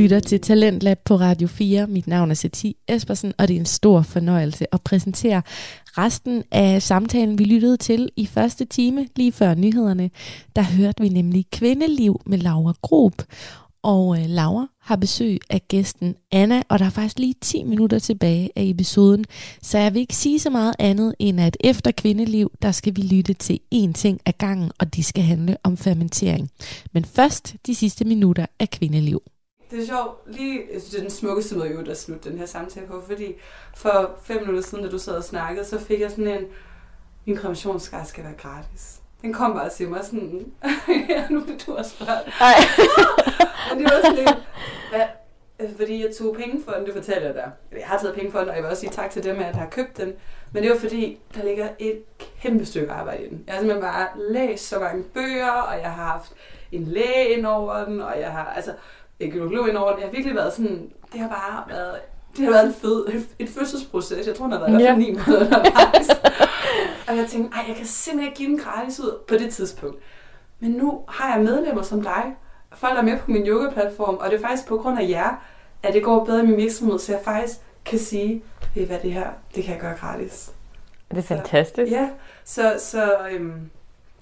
[0.00, 1.86] lytter til Talentlab på Radio 4.
[1.86, 5.42] Mit navn er Sati Espersen, og det er en stor fornøjelse at præsentere
[5.98, 10.10] resten af samtalen, vi lyttede til i første time, lige før nyhederne.
[10.56, 13.22] Der hørte vi nemlig Kvindeliv med Laura Grob.
[13.82, 17.98] Og øh, Laura har besøg af gæsten Anna, og der er faktisk lige 10 minutter
[17.98, 19.24] tilbage af episoden,
[19.62, 23.02] så jeg vil ikke sige så meget andet end, at efter kvindeliv, der skal vi
[23.02, 26.50] lytte til én ting ad gangen, og det skal handle om fermentering.
[26.92, 29.22] Men først de sidste minutter af kvindeliv.
[29.70, 30.20] Det er sjovt.
[30.26, 33.34] Lige, jeg synes, det er den smukkeste måde at slutte den her samtale på, fordi
[33.76, 36.44] for fem minutter siden, da du sad og snakkede, så fik jeg sådan en,
[37.26, 39.00] min kremationsskar skal være gratis.
[39.22, 40.52] Den kom bare til mig sådan,
[41.08, 42.18] ja, nu vil du også spørge.
[42.40, 42.54] Nej.
[43.70, 44.46] Men det var sådan lidt,
[44.90, 45.06] hvad,
[45.58, 47.50] altså, fordi jeg tog penge for den, det fortalte jeg dig.
[47.72, 49.56] Jeg har taget penge for den, og jeg vil også sige tak til dem, at
[49.56, 50.12] har købt den.
[50.52, 52.02] Men det var fordi, der ligger et
[52.40, 53.44] kæmpe stykke arbejde i den.
[53.46, 56.32] Jeg har simpelthen bare læst så mange bøger, og jeg har haft
[56.72, 58.72] en læge ind over den, og jeg har, altså,
[59.28, 59.96] gynækolog ind over.
[59.96, 61.96] Jeg har virkelig været sådan, det har bare været
[62.36, 64.26] det har været en fed, et fødselsproces.
[64.26, 64.96] Jeg tror, den har været ja.
[64.96, 66.08] ni måneder undervejs.
[67.08, 69.96] og jeg tænkte, ej, jeg kan simpelthen ikke give den gratis ud på det tidspunkt.
[70.60, 72.36] Men nu har jeg medlemmer som dig,
[72.74, 75.44] folk der er med på min yoga-platform, og det er faktisk på grund af jer,
[75.82, 78.42] at det går bedre i min virksomhed, så jeg faktisk kan sige,
[78.74, 80.50] ved hvad det her, det kan jeg gøre gratis.
[81.10, 81.90] Det er fantastisk.
[81.90, 82.08] Så, ja,
[82.44, 83.70] så, så, øhm,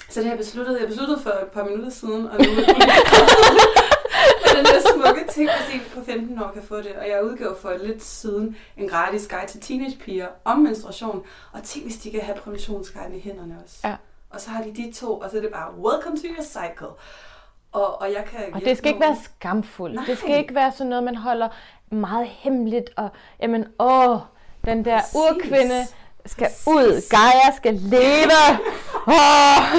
[0.08, 2.44] så det har jeg besluttet, jeg besluttede for et par minutter siden, og nu
[4.56, 6.92] den der smukke ting, at en på 15 år kan få det.
[6.92, 11.26] Og jeg udgav for lidt siden en gratis guide til teenagepiger om menstruation.
[11.52, 13.76] Og tænk, hvis de kan have præventionsguiden i hænderne også.
[13.84, 13.96] Ja.
[14.30, 16.88] Og så har de de to, og så er det bare, welcome to your cycle.
[17.72, 19.94] Og, og, jeg kan og det skal ikke være skamfuldt.
[19.94, 20.04] Nej.
[20.04, 21.48] Det skal ikke være sådan noget, man holder
[21.90, 22.90] meget hemmeligt.
[22.96, 23.08] Og
[23.40, 24.18] jamen, åh,
[24.64, 25.14] den der Præcis.
[25.14, 25.86] urkvinde
[26.26, 26.66] skal Præcis.
[26.66, 27.10] ud.
[27.10, 28.40] Gaia skal leve.
[29.06, 29.74] oh.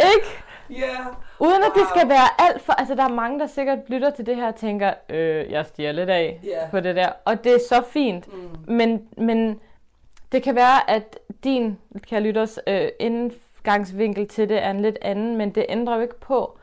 [0.14, 0.42] ikke?
[0.70, 0.76] Ja.
[0.76, 1.06] Yeah.
[1.40, 2.72] Uden at det skal være alt for...
[2.72, 5.92] Altså, der er mange, der sikkert lytter til det her og tænker, øh, jeg stiger
[5.92, 6.70] lidt af yeah.
[6.70, 7.08] på det der.
[7.24, 8.32] Og det er så fint.
[8.32, 8.74] Mm.
[8.74, 9.60] Men, men
[10.32, 15.36] det kan være, at din, kan lytters, øh, indgangsvinkel til det er en lidt anden,
[15.36, 16.58] men det ændrer jo ikke på,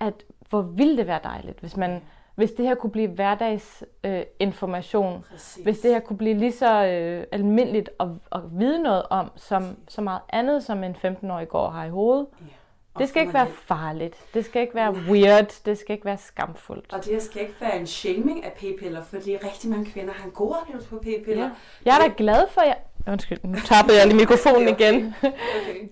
[0.00, 0.14] at
[0.48, 2.02] hvor ville det være dejligt, hvis man
[2.34, 5.22] hvis det her kunne blive hverdagsinformation, øh,
[5.62, 9.76] hvis det her kunne blive lige så øh, almindeligt at, at vide noget om, som
[9.88, 12.26] så meget andet, som en 15-årig går har i hovedet.
[12.42, 12.50] Yeah.
[12.98, 14.14] Det skal ikke være farligt.
[14.34, 15.60] Det skal ikke være weird.
[15.66, 16.92] Det skal ikke være skamfuldt.
[16.92, 20.30] Og det skal ikke være en shaming af p-piller, fordi rigtig mange kvinder har en
[20.30, 21.44] god oplevelse på p-piller.
[21.44, 21.50] Ja.
[21.84, 22.74] Jeg er da glad for, jer.
[23.06, 25.14] Undskyld, nu tappede jeg lige mikrofonen igen.
[25.22, 25.34] Okay.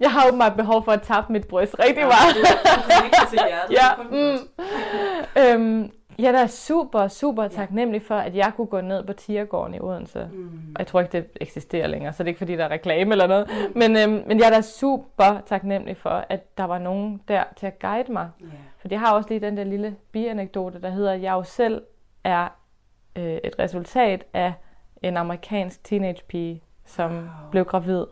[0.00, 2.36] Jeg har åbenbart behov for at tappe mit bryst rigtig meget.
[3.70, 3.88] Ja.
[4.10, 4.38] Mm.
[5.42, 9.80] øhm, jeg er super, super taknemmelig for, at jeg kunne gå ned på Tiergården i
[9.80, 10.28] Odense.
[10.32, 10.72] Mm.
[10.74, 13.12] Og jeg tror ikke, det eksisterer længere, så det er ikke fordi, der er reklame
[13.12, 13.50] eller noget.
[13.50, 13.78] Mm.
[13.78, 17.66] Men, øhm, men jeg er da super taknemmelig for, at der var nogen der til
[17.66, 18.30] at guide mig.
[18.42, 18.52] Yeah.
[18.78, 21.82] For jeg har også lige den der lille bianekdote, der hedder, at jeg jo selv
[22.24, 22.48] er
[23.16, 24.52] øh, et resultat af
[25.02, 27.22] en amerikansk teenagepige, som wow.
[27.50, 28.04] blev gravid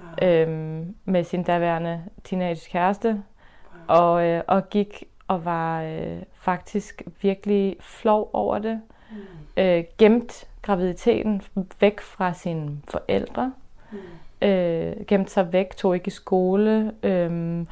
[0.00, 0.28] wow.
[0.28, 3.08] øhm, med sin daværende teenage kæreste.
[3.08, 3.98] Wow.
[3.98, 8.80] Og, øh, og gik og var øh, faktisk virkelig flov over det.
[9.10, 9.62] Mm.
[9.62, 11.42] Øh, gemt graviditeten
[11.80, 13.52] væk fra sine forældre.
[13.92, 14.48] Mm.
[14.48, 16.92] Øh, gemt sig væk, tog ikke i skole.
[17.02, 17.66] Øh,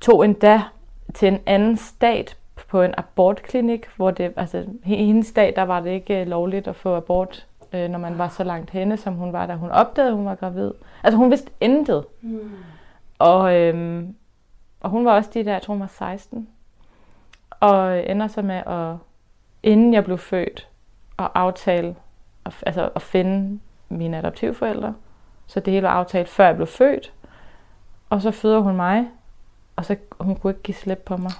[0.00, 0.62] tog endda
[1.14, 2.36] til en anden stat
[2.68, 6.68] på en abortklinik, hvor det, altså i hendes stat, der var det ikke øh, lovligt
[6.68, 9.70] at få abort, øh, når man var så langt henne, som hun var, da hun
[9.70, 10.70] opdagede, at hun var gravid.
[11.02, 12.04] Altså hun vidste intet.
[12.20, 12.50] Mm.
[13.18, 14.04] Og, øh,
[14.80, 16.48] og hun var også de der, jeg tror hun var 16,
[17.60, 18.96] og ender så med at,
[19.62, 20.68] inden jeg blev født,
[21.18, 21.96] at aftale,
[22.66, 24.94] altså at finde mine adoptivforældre.
[25.46, 27.12] Så det hele var aftalt, før jeg blev født.
[28.10, 29.08] Og så føder hun mig,
[29.76, 31.32] og så hun kunne ikke give slip på mig.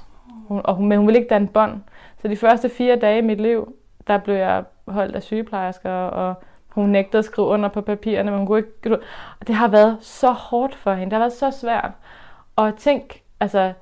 [0.49, 1.81] Hun, og hun, men hun ville ikke danne bånd.
[2.23, 3.75] Så de første fire dage i mit liv,
[4.07, 6.35] der blev jeg holdt af sygeplejersker, og
[6.69, 8.99] hun nægtede at skrive under på papirerne, men hun kunne ikke...
[9.47, 11.05] Det har været så hårdt for hende.
[11.05, 11.91] Det har været så svært.
[12.57, 13.73] Og tænk, altså,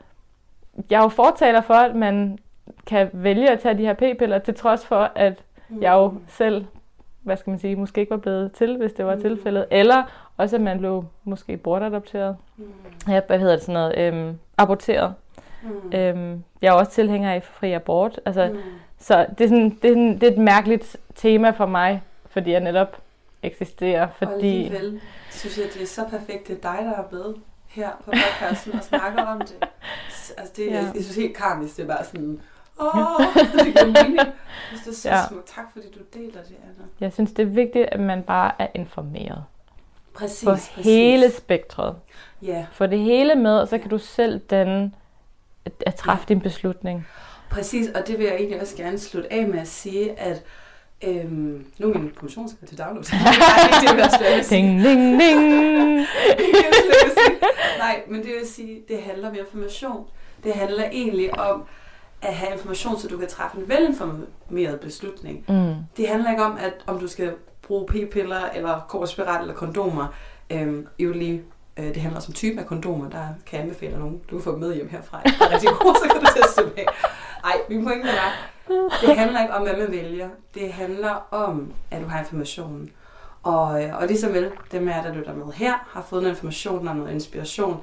[0.90, 2.38] jeg er jo fortaler for, at man
[2.86, 5.82] kan vælge at tage de her p-piller, til trods for, at mm.
[5.82, 6.66] jeg jo selv,
[7.22, 9.20] hvad skal man sige, måske ikke var blevet til, hvis det var mm.
[9.20, 9.66] tilfældet.
[9.70, 10.02] Eller
[10.36, 12.36] også, at man blev måske bortadopteret.
[12.56, 12.64] Mm.
[13.08, 13.98] Ja, hvad hedder det sådan noget?
[13.98, 15.14] Øhm, aborteret.
[15.62, 15.92] Mm.
[15.98, 18.20] Øhm, jeg er også tilhænger af fri abort.
[18.24, 18.58] Altså, mm.
[18.98, 22.52] Så det er, sådan, det, er sådan, det er et mærkeligt tema for mig, fordi
[22.52, 22.96] jeg netop
[23.42, 24.08] eksisterer.
[24.08, 24.30] Fordi...
[24.30, 25.00] Og alligevel
[25.30, 26.48] synes jeg, det er så perfekt.
[26.48, 27.34] Det er dig, der er med
[27.76, 29.68] her på podcasten og snakker om det.
[30.36, 30.72] Altså det, ja.
[30.72, 32.40] jeg, jeg synes helt karmisk, det er bare sådan,
[32.80, 33.20] åh,
[33.64, 34.18] det giver mening.
[34.84, 35.28] det er så ja.
[35.28, 35.46] smukt.
[35.46, 36.88] Tak fordi du deler det, Anna.
[37.00, 39.44] Jeg synes, det er vigtigt, at man bare er informeret.
[40.14, 40.84] Præcis, på præcis.
[40.84, 41.96] hele spektret.
[42.42, 42.66] Ja.
[42.72, 44.94] For det hele med, og så kan du selv den,
[45.86, 46.34] at træffe ja.
[46.34, 47.06] din beslutning.
[47.50, 50.42] Præcis, og det vil jeg egentlig også gerne slutte af med at sige, at
[51.04, 53.04] Øhm, nu er min promotionskode til download.
[53.82, 56.06] det vil jeg ding, ding, ding.
[57.78, 60.06] Nej, men det vil sige, det handler om information.
[60.44, 61.64] Det handler egentlig om
[62.22, 65.44] at have information, så du kan træffe en velinformeret beslutning.
[65.48, 65.74] Mm.
[65.96, 70.06] Det handler ikke om, at om du skal bruge p-piller, eller kårspiral, eller kondomer.
[70.50, 71.42] Øhm, jo lige,
[71.76, 74.20] øh, det handler også om typen af kondomer, der kan jeg anbefale nogen.
[74.30, 75.20] Du kan få med hjem herfra.
[75.24, 76.86] Det er rigtig god, så kan du teste dem af.
[77.44, 78.30] Ej, min pointe er,
[79.00, 80.28] det handler ikke om, hvad man vælger.
[80.54, 82.90] Det handler om, at du har informationen.
[83.46, 86.88] Og, øh, og ligesom vel, dem af der lytter med her, har fået noget information
[86.88, 87.76] og noget inspiration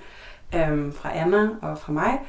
[0.56, 2.20] øhm, fra Anna og fra mig,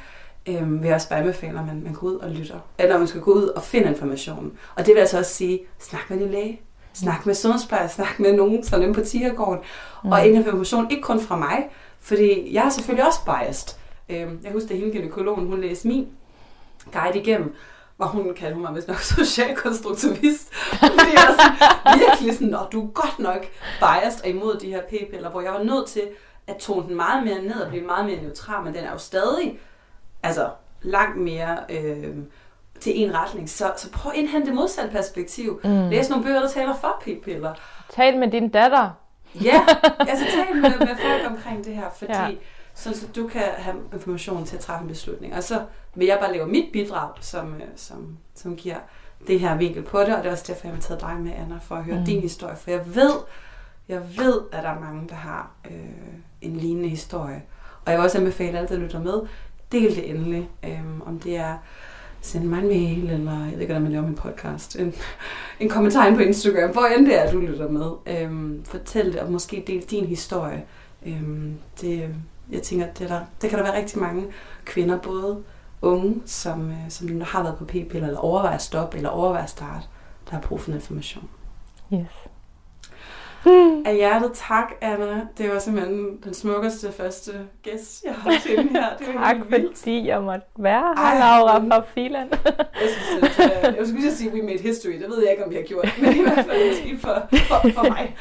[0.47, 2.59] øhm, vil jeg også bare anbefale, at man, man går ud og lytter.
[2.77, 4.53] Eller man skal gå ud og finde informationen.
[4.75, 6.61] Og det vil altså også sige, snak med din læge.
[6.93, 9.63] Snak med sundhedsplejer, snak med nogen, som er på Tigergården.
[10.03, 10.11] Mm.
[10.11, 13.77] Og information, ikke kun fra mig, fordi jeg er selvfølgelig også biased.
[14.09, 16.07] Øhm, jeg husker, at hende gynekologen, hun læste min
[16.93, 17.55] guide igennem,
[17.97, 20.53] hvor hun kaldte hun mig vist nok socialkonstruktivist.
[20.53, 23.45] Fordi jeg er sådan, virkelig sådan, når du er godt nok
[23.79, 26.01] biased og imod de her p-piller, hvor jeg var nødt til
[26.47, 28.97] at tone den meget mere ned og blive meget mere neutral, men den er jo
[28.97, 29.59] stadig
[30.23, 30.49] altså,
[30.81, 32.15] langt mere øh,
[32.79, 33.49] til en retning.
[33.49, 35.61] Så, så prøv at indhente det modsatte perspektiv.
[35.63, 35.89] Mm.
[35.89, 37.53] Læs nogle bøger, der taler for p-piller.
[37.89, 38.89] Tal med din datter.
[39.41, 39.65] Ja,
[39.99, 42.31] altså tal med, med folk omkring det her, fordi ja
[42.75, 45.35] så, så du kan have information til at træffe en beslutning.
[45.35, 45.61] Og så
[45.95, 48.77] vil jeg bare lave mit bidrag, som, øh, som, som giver
[49.27, 51.31] det her vinkel på det, og det er også derfor, jeg har taget dig med,
[51.31, 52.05] Anna, for at høre mm.
[52.05, 53.13] din historie, for jeg ved,
[53.89, 55.75] jeg ved, at der er mange, der har øh,
[56.41, 57.43] en lignende historie.
[57.85, 59.21] Og jeg vil også anbefale alle, der lytter med,
[59.71, 61.57] del det endelig, øh, om det er
[62.21, 64.93] send mig en mail, eller jeg ved ikke, hvordan man laver min podcast, en,
[65.59, 67.91] en kommentar på Instagram, hvor end det er, du lytter med.
[68.05, 70.63] Øhm, fortæl det, og måske del din historie.
[71.05, 72.09] Øhm, det,
[72.51, 74.25] jeg tænker, det, der, det kan der være rigtig mange
[74.65, 75.43] kvinder, både
[75.81, 79.49] unge, som, øh, som har været på p-piller, eller overvejer at stoppe, eller overvejer at
[79.49, 79.85] starte,
[80.29, 81.29] der har brug for information.
[81.93, 82.27] Yes.
[83.85, 85.27] Af hjertet tak, Anna.
[85.37, 87.31] Det var simpelthen den smukkeste første
[87.63, 88.97] gæst, jeg har til her.
[88.97, 89.35] Det tak
[89.75, 92.29] fordi jeg måtte være her, Laura fra Filan.
[92.31, 94.91] jeg, synes, at, uh, jeg skulle sige, at we made history.
[94.91, 97.69] Det ved jeg ikke, om vi har gjort, men i hvert fald måske for, for,
[97.73, 98.15] for mig.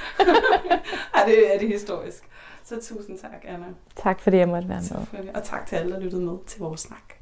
[1.14, 2.28] er, det, er det historisk.
[2.64, 3.66] Så tusind tak, Anna.
[3.96, 5.34] Tak fordi jeg måtte være med.
[5.34, 7.13] Og tak til alle, der lyttede med til vores snak.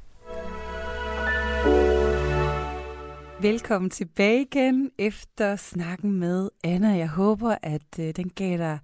[3.43, 6.89] Velkommen tilbage igen efter snakken med Anna.
[6.89, 8.79] Jeg håber, at øh, den gav dig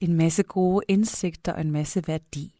[0.00, 2.54] en masse gode indsigter og en masse værdi.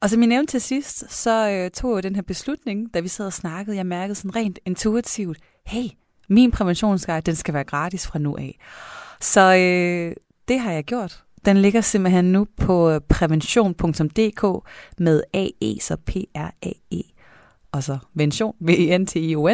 [0.00, 3.08] Og som jeg nævnte til sidst, så øh, tog jeg den her beslutning, da vi
[3.08, 3.76] sad og snakkede.
[3.76, 5.88] Jeg mærkede sådan rent intuitivt, hey,
[6.28, 8.58] min præventionsguide, den skal være gratis fra nu af.
[9.20, 10.16] Så øh,
[10.48, 11.24] det har jeg gjort.
[11.44, 14.68] Den ligger simpelthen nu på øh, prævention.dk
[14.98, 17.15] med AE, så P-R-A-E,
[17.72, 19.48] Altså og så vention, v n t i o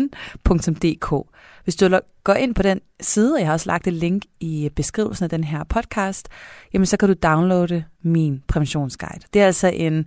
[1.65, 4.65] Hvis du går ind på den side, og jeg har også lagt et link i
[4.65, 6.29] øh, beskrivelsen af den her podcast,
[6.73, 9.21] jamen så kan du downloade min præventionsguide.
[9.35, 10.07] Det er altså en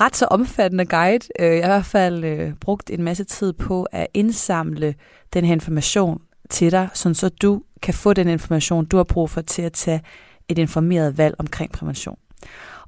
[0.00, 1.28] ret så omfattende guide.
[1.40, 4.94] Øh, jeg har i hvert fald øh, brugt en masse tid på at indsamle
[5.32, 6.20] den her information
[6.50, 10.00] til dig, så du kan få den information, du har brug for til at tage
[10.48, 12.18] et informeret valg omkring prævention.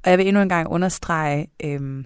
[0.03, 2.05] Og jeg vil endnu en gang understrege, øhm,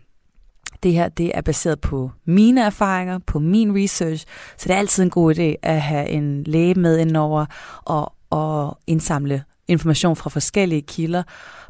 [0.83, 4.25] det her det er baseret på mine erfaringer, på min research,
[4.57, 7.45] så det er altid en god idé at have en læge med indover
[7.85, 11.23] og, og indsamle information fra forskellige kilder,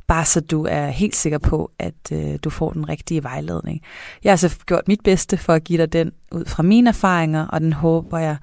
[0.08, 3.82] bare så du er helt sikker på, at øh, du får den rigtige vejledning.
[4.24, 7.48] Jeg har så gjort mit bedste for at give dig den ud fra mine erfaringer,
[7.48, 8.38] og den håber jeg,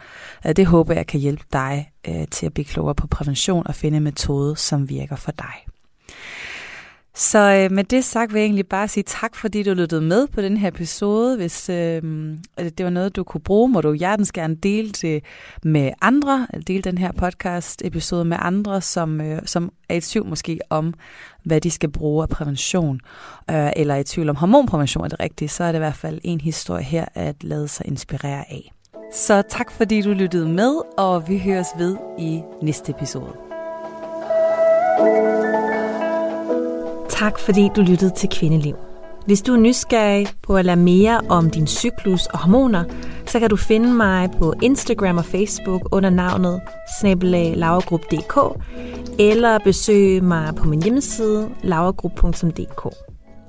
[0.46, 3.74] øh, det håber jeg kan hjælpe dig øh, til at blive klogere på prævention og
[3.74, 5.54] finde en metode, som virker for dig.
[7.16, 10.26] Så øh, med det sagt vil jeg egentlig bare sige tak, fordi du lyttede med
[10.26, 11.36] på den her episode.
[11.36, 12.02] Hvis øh,
[12.58, 15.24] øh det var noget, du kunne bruge, må du hjertens gerne dele det
[15.62, 20.60] med andre, dele den her podcast-episode med andre, som, øh, som er i tvivl måske
[20.70, 20.94] om,
[21.44, 23.00] hvad de skal bruge af prævention,
[23.50, 26.20] øh, eller i tvivl om hormonprævention er det rigtige, så er det i hvert fald
[26.24, 28.72] en historie her at lade sig inspirere af.
[29.12, 33.32] Så tak fordi du lyttede med, og vi høres ved i næste episode.
[37.14, 38.76] Tak fordi du lyttede til Kvindeliv.
[39.26, 42.84] Hvis du er nysgerrig på at lære mere om din cyklus og hormoner,
[43.26, 46.60] så kan du finde mig på Instagram og Facebook under navnet
[47.00, 48.62] snabelalavagrup.dk
[49.18, 52.88] eller besøge mig på min hjemmeside lavagrup.dk.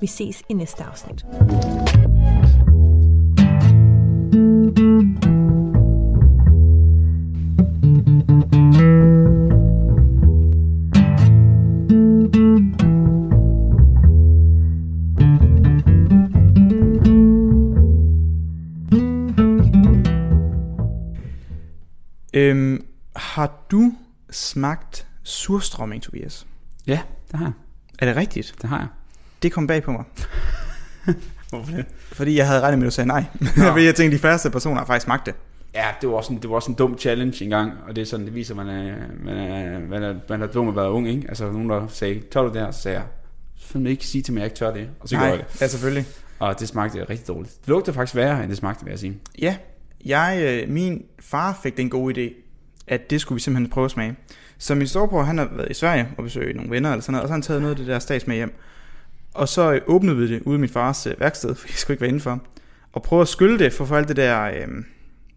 [0.00, 1.24] Vi ses i næste afsnit.
[22.36, 23.92] Øhm, har du
[24.30, 26.46] smagt surstrømming, Tobias?
[26.86, 27.00] Ja,
[27.30, 27.52] det har jeg.
[27.98, 28.54] Er det rigtigt?
[28.62, 28.88] Det har jeg.
[29.42, 30.04] Det kom bag på mig.
[31.50, 31.84] Hvorfor det?
[32.12, 33.24] Fordi jeg havde regnet med, at du sagde nej.
[33.72, 35.34] Fordi jeg tænkte, de færreste personer har faktisk smagt det.
[35.74, 38.06] Ja, det var også en, det var også en dum challenge engang, og det er
[38.06, 40.90] sådan, det viser, at man er, man er, man er, man er dum at være
[40.90, 41.28] ung, ikke?
[41.28, 42.70] Altså, nogen der sagde, tør du det her?
[42.70, 43.06] Så sagde jeg,
[43.58, 44.88] selvfølgelig ikke sige til mig, at jeg ikke tør det.
[45.00, 45.60] Og så nej, gjorde jeg det.
[45.60, 46.06] ja, selvfølgelig.
[46.38, 47.60] Og det smagte rigtig dårligt.
[47.60, 49.18] Det lugtede faktisk værre, end det smagte, vil jeg sige.
[49.38, 49.56] Ja,
[50.04, 52.34] jeg, øh, min far fik den gode idé,
[52.86, 54.16] at det skulle vi simpelthen prøve at smage.
[54.58, 57.22] Så min storebror, han har været i Sverige og besøgt nogle venner eller sådan noget,
[57.22, 58.54] og så har han taget noget af det der stads med hjem.
[59.34, 61.94] Og så øh, åbnede vi det ude i min fars øh, værksted, for jeg skulle
[61.94, 62.40] ikke være indenfor.
[62.92, 64.68] Og prøve at skylle det for for alt det der øh,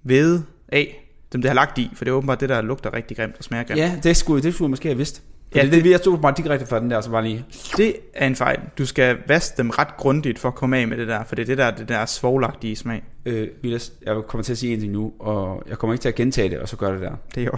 [0.03, 3.17] væde af, dem det har lagt i, for det er åbenbart det, der lugter rigtig
[3.17, 3.79] grimt og smager grimt.
[3.79, 5.23] Ja, det skulle, det skulle jeg måske have vidst.
[5.55, 7.45] Ja, Ja, det, det, jeg stod bare direkte fra den der, så bare lige...
[7.77, 8.59] Det er en fejl.
[8.77, 11.41] Du skal vaske dem ret grundigt for at komme af med det der, for det
[11.41, 13.03] er det der, det der svoglagtige smag.
[13.25, 16.09] Øh, Vilas, jeg kommer til at sige en ting nu, og jeg kommer ikke til
[16.09, 17.11] at gentage det, og så gør det der.
[17.35, 17.57] Det er jo.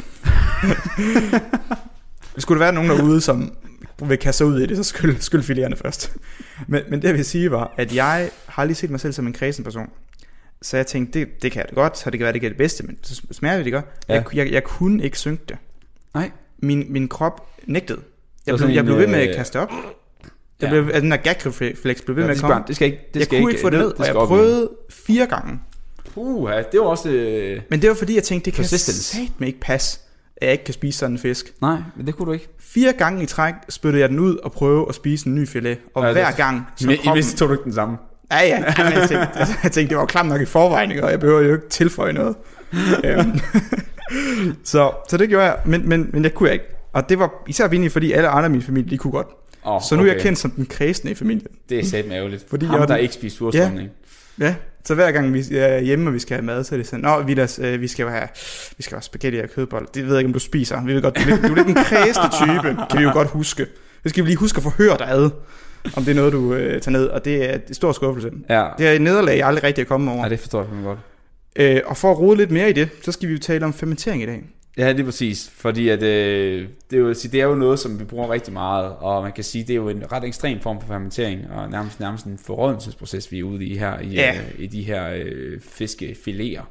[2.38, 3.54] Skulle der være nogen derude, som
[4.00, 6.16] vil kaste sig ud i det, så skyld, skyld filererne først.
[6.68, 9.28] Men, men det jeg vil sige var, at jeg har lige set mig selv som
[9.28, 9.90] en kredsen person.
[10.62, 12.50] Så jeg tænkte, det, det kan jeg da godt, så det kan være, det er
[12.50, 13.86] det bedste, men så smager det det godt.
[14.10, 14.14] Ja.
[14.14, 15.58] Jeg, jeg, jeg kunne ikke synke det.
[16.14, 16.32] Nej.
[16.62, 18.00] Min, min krop nægtede.
[18.48, 19.72] Jeg blev, jeg blev ved med øh, at kaste op.
[19.72, 20.30] Jeg
[20.62, 20.70] Ja.
[20.70, 22.64] blev, at den der gagreflex blev ved Ja, med det, at skal komme.
[22.68, 24.18] det skal ikke, det jeg skal kunne ikke få det ned, og jeg i.
[24.18, 25.60] prøvede fire gange.
[26.14, 27.10] Puh, det var også...
[27.10, 27.62] Øh...
[27.70, 30.00] Men det var fordi, jeg tænkte, det kan satme ikke passe,
[30.38, 31.54] at jeg ikke kan spise sådan en fisk.
[31.62, 32.48] Nej, men det kunne du ikke.
[32.60, 35.78] Fire gange i træk spyttede jeg den ud og prøvede at spise en ny filet.
[35.94, 37.16] Og Ja, ja, det- hver gang, så Men i kroppen...
[37.16, 37.98] vidste tog du ikke den samme.
[38.32, 38.64] Ja, ja.
[38.64, 38.76] Jeg,
[39.10, 41.04] tænkte, altså, jeg tænkte, det var klam nok i forvejen, ikke?
[41.04, 42.36] og jeg behøver jo ikke tilføje noget.
[44.64, 46.66] Så, så det gjorde jeg, men, men, men jeg kunne ikke.
[46.94, 49.28] Og det var især vindigt, fordi alle andre i min familie, de kunne godt.
[49.64, 50.10] Oh, Så nu okay.
[50.10, 51.48] er jeg kendt som den kredsende i familien.
[51.70, 52.46] Det er satme ærgerligt.
[52.50, 53.90] Fordi jeg Ham, var der den- ikke spiser surstrømning.
[54.40, 56.88] Ja, så hver gang vi er hjemme, og vi skal have mad, så er det
[56.88, 58.28] sådan, Nå, Vilas, øh, vi skal have,
[58.78, 59.88] vi skal have spaghetti og kødbold.
[59.94, 60.84] Det ved jeg ikke, om du spiser.
[60.86, 63.14] Vi ved godt, du er lidt, du er lidt en kredsende type, kan vi jo
[63.14, 63.66] godt huske.
[64.04, 65.30] Det skal vi lige huske at forhøre dig ad,
[65.96, 68.30] om det er noget, du øh, tager ned, og det er en stor skuffelse.
[68.50, 68.68] Ja.
[68.78, 70.24] Det er et nederlag, jeg aldrig rigtig er kommet over.
[70.24, 71.00] ja, det forstår jeg godt.
[71.56, 73.74] Øh, og for at rode lidt mere i det, så skal vi jo tale om
[73.74, 74.44] fermentering i dag.
[74.78, 75.52] Ja, lige præcis.
[75.56, 78.92] Fordi at, øh, det, er jo, det er jo noget, som vi bruger rigtig meget,
[79.00, 82.00] og man kan sige, det er jo en ret ekstrem form for fermentering, og nærmest,
[82.00, 84.34] nærmest en forrådnelsesproces, vi er ude i her, i, Ja.
[84.36, 86.62] øh, i de her øh, fiskefiléer.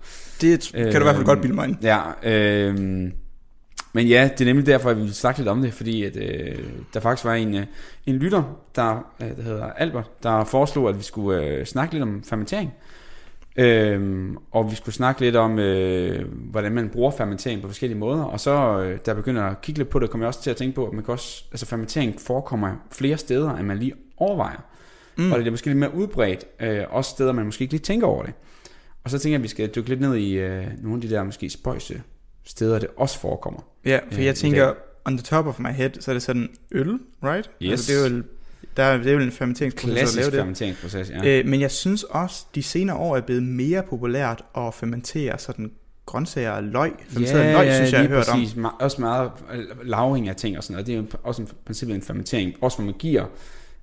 [0.41, 1.77] Det kan du i hvert fald godt bilde mig ind.
[1.83, 2.75] Ja, øh,
[3.93, 6.17] men ja, det er nemlig derfor, at vi vil snakke lidt om det, fordi at,
[6.17, 6.59] øh,
[6.95, 7.67] der faktisk var en, øh,
[8.07, 8.43] en lytter,
[8.77, 12.73] der, øh, der hedder Albert, der foreslog, at vi skulle øh, snakke lidt om fermentering.
[13.57, 18.23] Øhm, og vi skulle snakke lidt om, øh, hvordan man bruger fermentering på forskellige måder.
[18.23, 18.50] Og så,
[18.83, 20.75] øh, da jeg begynder at kigge lidt på det, kommer jeg også til at tænke
[20.75, 24.64] på, at man kan også, altså fermentering forekommer flere steder, end man lige overvejer.
[25.16, 25.33] Mm.
[25.33, 28.07] Og det er måske lidt mere udbredt, øh, også steder, man måske ikke lige tænker
[28.07, 28.35] over det.
[29.04, 31.11] Og så tænker jeg, at vi skal dykke lidt ned i øh, nogle af de
[31.11, 32.02] der måske spøjse
[32.45, 33.61] steder, det også forekommer.
[33.85, 34.73] Ja, for Øh, jeg tænker,
[35.04, 37.50] on the top of my head, så er det sådan øl, right?
[37.62, 37.71] Yes.
[37.71, 38.23] Altså, det er jo,
[38.77, 40.35] der, er- det er jo en fermenteringsproces at Klassisk lave det.
[40.39, 41.39] fermenteringsproces, ja.
[41.41, 45.73] Øh, men jeg synes også, de senere år er blevet mere populært at fermentere sådan
[46.07, 46.93] grøntsager og løg.
[47.09, 48.57] Fermenteret løg, synes jeg, jeg har hørt præcis.
[48.57, 48.75] om.
[48.81, 50.87] Også meget øh, lavring af ting og sådan noget.
[50.87, 52.55] Det er jo også en, princippet en fermentering.
[52.61, 53.25] Også hvor man giver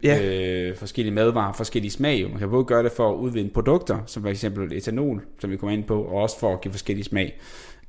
[0.04, 0.20] Ja.
[0.26, 2.30] øh, forskellige madvarer, forskellige smag.
[2.30, 5.58] Man kan både gøre det for at udvinde produkter, som for eksempel etanol, som vi
[5.58, 7.40] kommer ind på, og også for at give forskellige smag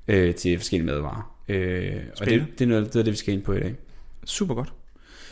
[0.08, 1.34] øh, til forskellige madvarer.
[1.48, 3.74] Øh, og det, det, er noget, det er det, vi skal ind på i dag.
[4.24, 4.72] Super godt.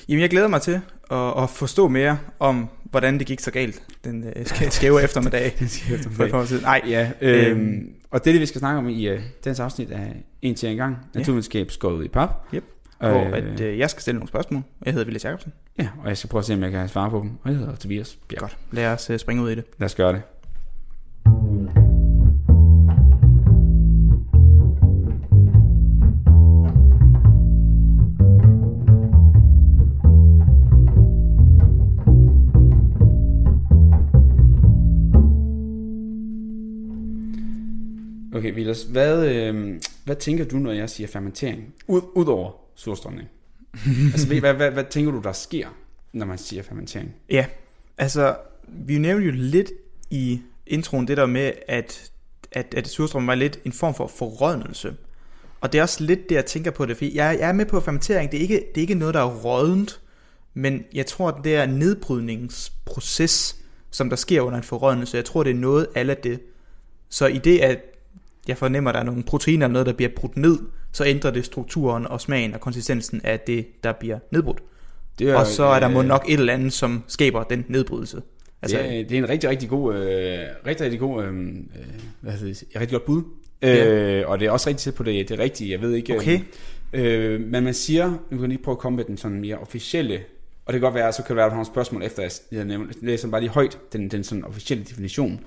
[0.09, 3.83] Jamen, jeg glæder mig til at, at forstå mere om, hvordan det gik så galt
[4.05, 5.53] den øh, sk- skæve eftermiddag
[6.17, 6.63] for par år siden.
[6.63, 7.61] Nej, Ja, Øhm.
[7.61, 10.55] øhm, og det er det, vi skal snakke om i uh, dagens afsnit af En
[10.55, 10.97] til en gang.
[11.15, 12.31] Naturvidenskab skåret i pap.
[12.55, 12.65] Yep.
[12.99, 14.63] Og, hvor at, øh, jeg skal stille nogle spørgsmål.
[14.85, 15.53] Jeg hedder Vilas Jacobsen.
[15.79, 17.31] ja, og jeg skal prøve at se, om jeg kan svare på dem.
[17.43, 18.41] Og jeg hedder Tobias Bjerg.
[18.41, 18.57] Godt.
[18.71, 19.65] Lad os øh, springe ud i det.
[19.79, 20.23] Lad os gøre det.
[38.47, 41.75] Okay, Vilas, hvad, øh, hvad tænker du, når jeg siger fermentering?
[41.87, 43.29] Ud, Udover surstrømning.
[44.13, 45.69] altså, hvad, hvad, hvad, hvad tænker du, der sker,
[46.13, 47.15] når man siger fermentering?
[47.31, 47.47] Ja,
[47.99, 48.37] altså,
[48.69, 49.71] vi nævnte jo lidt
[50.11, 52.11] i introen det der med, at,
[52.53, 54.97] at, at surstrøm var lidt en form for forrådnelse.
[55.61, 57.67] Og det er også lidt det, jeg tænker på det, fordi jeg, jeg er med
[57.67, 58.33] på fermentering.
[58.33, 60.01] Det er, ikke, det er ikke noget, der er rådent,
[60.55, 63.57] men jeg tror, at det er nedbrydningsproces,
[63.91, 65.17] som der sker under en forrådnelse.
[65.17, 66.41] Jeg tror, det er noget af det.
[67.09, 67.96] Så i det, at
[68.49, 70.59] jeg fornemmer, at der er nogle proteiner eller noget, der bliver brudt ned,
[70.93, 74.63] så ændrer det strukturen og smagen og konsistensen af det, der bliver nedbrudt.
[75.19, 78.23] Det Og så er der må nok et eller andet, som skaber den nedbrydelse.
[78.63, 81.55] Altså, det, er, det er en rigtig, rigtig god, øh, rigtig, rigtig god, øh, øh
[82.21, 83.23] hvad det, et rigtig godt bud.
[83.63, 84.21] Ja.
[84.21, 86.13] Øh, og det er også rigtig tæt på det, det rigtige, jeg ved ikke.
[86.13, 86.41] Øh, okay.
[86.93, 90.21] Øh, men man siger, vi kan lige prøve at komme med den sådan mere officielle,
[90.67, 92.41] og det kan godt være, så kan det være, at du har nogle spørgsmål efter,
[92.53, 95.41] jeg læser bare lige højt, den, den sådan officielle definition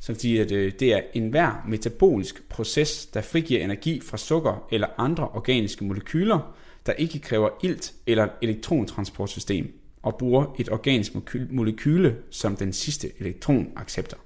[0.00, 4.86] som siger, at øh, det er enhver metabolisk proces, der frigiver energi fra sukker eller
[4.98, 11.12] andre organiske molekyler, der ikke kræver ilt eller elektrontransportsystem, og bruger et organisk
[11.50, 14.18] molekyle som den sidste elektronacceptor.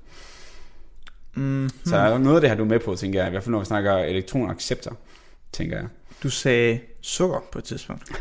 [1.35, 1.71] Mm-hmm.
[1.85, 3.53] Så er noget af det her, du er med på, tænker jeg, i hvert fald
[3.53, 4.97] når vi snakker elektronacceptor,
[5.53, 5.87] tænker jeg.
[6.23, 8.13] Du sagde sukker på et tidspunkt.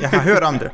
[0.00, 0.70] Jeg har hørt om det.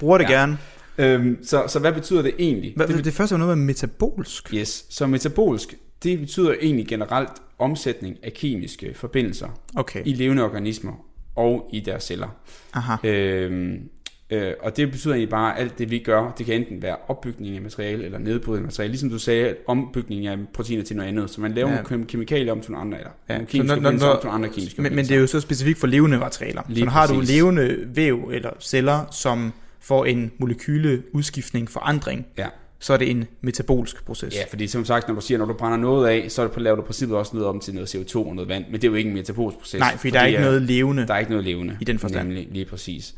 [0.00, 0.30] Bruger det ja.
[0.30, 0.58] gerne.
[0.98, 2.72] Øhm, så, så hvad betyder det egentlig?
[2.76, 4.54] Hvad, det, det første var noget med metabolsk.
[4.54, 10.02] Yes, så metabolsk, det betyder egentlig generelt omsætning af kemiske forbindelser okay.
[10.04, 10.92] i levende organismer
[11.36, 12.28] og i deres celler.
[12.74, 13.08] Aha.
[13.08, 13.88] Øhm,
[14.30, 16.96] øh, og det betyder egentlig bare, at alt det vi gør, det kan enten være
[17.08, 18.90] opbygning af materiale eller nedbrydning af materiale.
[18.90, 21.30] Ligesom du sagde, opbygning af proteiner til noget andet.
[21.30, 21.82] Så man laver ja.
[21.90, 23.34] nogle kemikalier om til nogle andre, eller ja.
[23.34, 25.26] nogle kemiske når, når, når, om til nogle andre kemiske men, men det er jo
[25.26, 26.62] så specifikt for levende materialer.
[26.68, 29.52] Lige så har du levende væv eller celler, som
[29.86, 32.46] får en molekyleudskiftning, forandring, ja.
[32.78, 34.34] så er det en metabolsk proces.
[34.34, 36.82] Ja, fordi som sagt, når du siger, når du brænder noget af, så laver du
[36.82, 38.94] på princippet også noget om til noget CO2 og noget vand, men det er jo
[38.94, 39.80] ikke en metabolisk proces.
[39.80, 41.06] Nej, fordi, fordi der er ikke noget levende.
[41.06, 41.76] Der er ikke noget levende.
[41.80, 42.28] I den forstand.
[42.28, 43.14] Nemlig, lige præcis.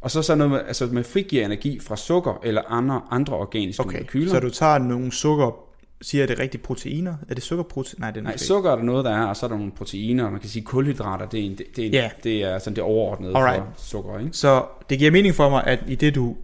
[0.00, 3.80] Og så så noget med, altså med frigiver energi fra sukker eller andre, andre organiske
[3.80, 3.96] okay.
[3.96, 4.30] molekyler.
[4.30, 5.69] så du tager nogle sukker
[6.02, 7.14] Siger jeg det rigtigt proteiner?
[7.28, 8.00] Er det sukkerprotein?
[8.00, 9.72] Nej, det er Nej, sukker er der noget, der er, og så er der nogle
[9.72, 12.10] proteiner, og man kan sige kulhydrater, det er, en, det, er, en, yeah.
[12.24, 13.62] det er sådan det overordnede Alright.
[13.76, 14.18] for sukker.
[14.18, 14.30] Ikke?
[14.32, 16.36] Så det giver mening for mig, at i det du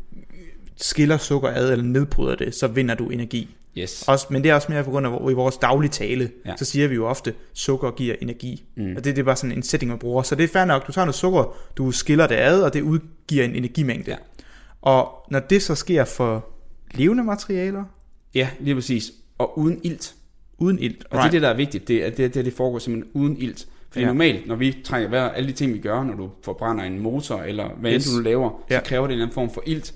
[0.77, 3.57] skiller sukker ad eller nedbryder det, så vinder du energi.
[3.79, 4.05] Yes.
[4.09, 6.57] Også, men det er også mere på grund af, i vores daglige tale, ja.
[6.57, 8.65] så siger vi jo ofte, sukker giver energi.
[8.75, 8.97] Mm.
[8.97, 10.23] Og det, det er bare sådan en setting, man bruger.
[10.23, 12.83] Så det er fair nok, du tager noget sukker, du skiller det ad, og det
[12.83, 14.11] udgiver en energimængde.
[14.11, 14.17] Ja.
[14.83, 16.49] Og når det så sker for
[16.95, 17.85] levende materialer?
[18.35, 19.13] Ja, lige præcis.
[19.39, 20.15] Og uden ilt.
[20.59, 21.05] Uden ilt.
[21.11, 21.23] Og right.
[21.23, 21.89] det er det, der er vigtigt.
[21.89, 23.67] Det er det, det, det foregår simpelthen uden ilt.
[23.91, 24.07] Fordi ja.
[24.07, 27.37] normalt, når vi trænger hver, alle de ting, vi gør, når du forbrænder en motor,
[27.37, 28.07] eller hvad yes.
[28.07, 28.79] end du laver, ja.
[28.79, 29.95] så kræver det en eller anden form for ilt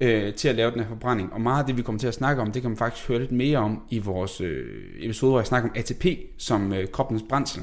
[0.00, 1.32] øh, til at lave den her forbrænding.
[1.32, 3.18] Og meget af det, vi kommer til at snakke om, det kan man faktisk høre
[3.18, 4.66] lidt mere om i vores øh,
[5.00, 6.06] episode, hvor jeg snakker om ATP
[6.38, 7.62] som øh, kroppens brændsel.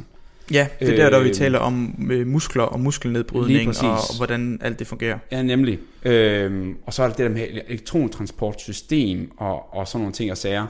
[0.52, 4.18] Ja, det er der, der vi øh, taler om øh, muskler og muskelnedbrydning og, og
[4.18, 5.18] hvordan alt det fungerer.
[5.32, 5.80] Ja, nemlig.
[6.04, 10.38] Øh, og så er det det der med elektrontransportsystem og, og sådan nogle ting og
[10.38, 10.68] sager.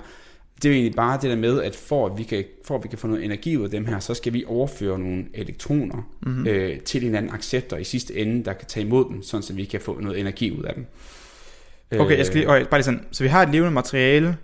[0.55, 2.83] Det er jo egentlig bare det der med, at for at vi kan, for at
[2.83, 6.09] vi kan få noget energi ud af dem her, så skal vi overføre nogle elektroner
[6.21, 6.47] mm-hmm.
[6.47, 9.53] øh, til en anden acceptor i sidste ende, der kan tage imod dem, sådan så
[9.53, 10.85] vi kan få noget energi ud af dem.
[11.99, 13.05] Okay, jeg skal lige, okay, bare lige sådan.
[13.11, 14.37] Så vi har et levende materiale.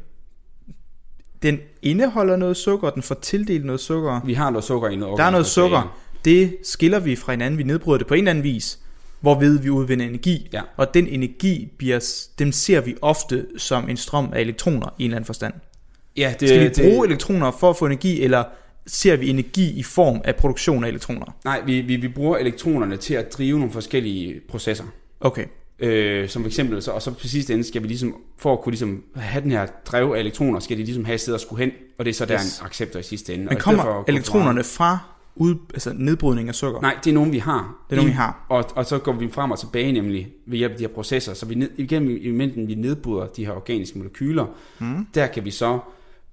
[1.41, 4.21] Den indeholder noget sukker, den får tildelt noget sukker.
[4.25, 6.01] Vi har noget sukker i noget Der er noget sukker.
[6.25, 7.57] Det skiller vi fra hinanden.
[7.57, 8.79] Vi nedbryder det på en eller anden vis,
[9.19, 10.49] hvorved vi udvinder energi.
[10.53, 10.61] Ja.
[10.77, 15.09] Og den energi, bliver, dem ser vi ofte som en strøm af elektroner i en
[15.09, 15.53] eller anden forstand.
[16.17, 18.43] Ja, det, Skal vi bruge det, elektroner for at få energi, eller
[18.87, 21.25] ser vi energi i form af produktion af elektroner?
[21.45, 24.83] Nej, vi, vi, vi bruger elektronerne til at drive nogle forskellige processer.
[25.19, 25.45] Okay.
[25.79, 28.61] Øh, som for eksempel, så, og så på sidste ende skal vi ligesom, for at
[28.61, 31.41] kunne ligesom have den her drev af elektroner, skal de ligesom have et sted at
[31.41, 32.59] skulle hen, og det er så der yes.
[32.59, 33.45] en acceptor i sidste ende.
[33.45, 34.97] Men kommer for elektronerne fra
[35.35, 36.81] ud, altså nedbrydning af sukker?
[36.81, 37.75] Nej, det er nogen, vi har.
[37.89, 38.45] Det er nogen, vi har.
[38.49, 41.33] Og, og så går vi frem og tilbage nemlig ved hjælp af de her processer.
[41.33, 44.45] Så vi ned, igennem elementen, vi nedbryder de her organiske molekyler,
[44.79, 45.07] mm.
[45.13, 45.79] der kan vi så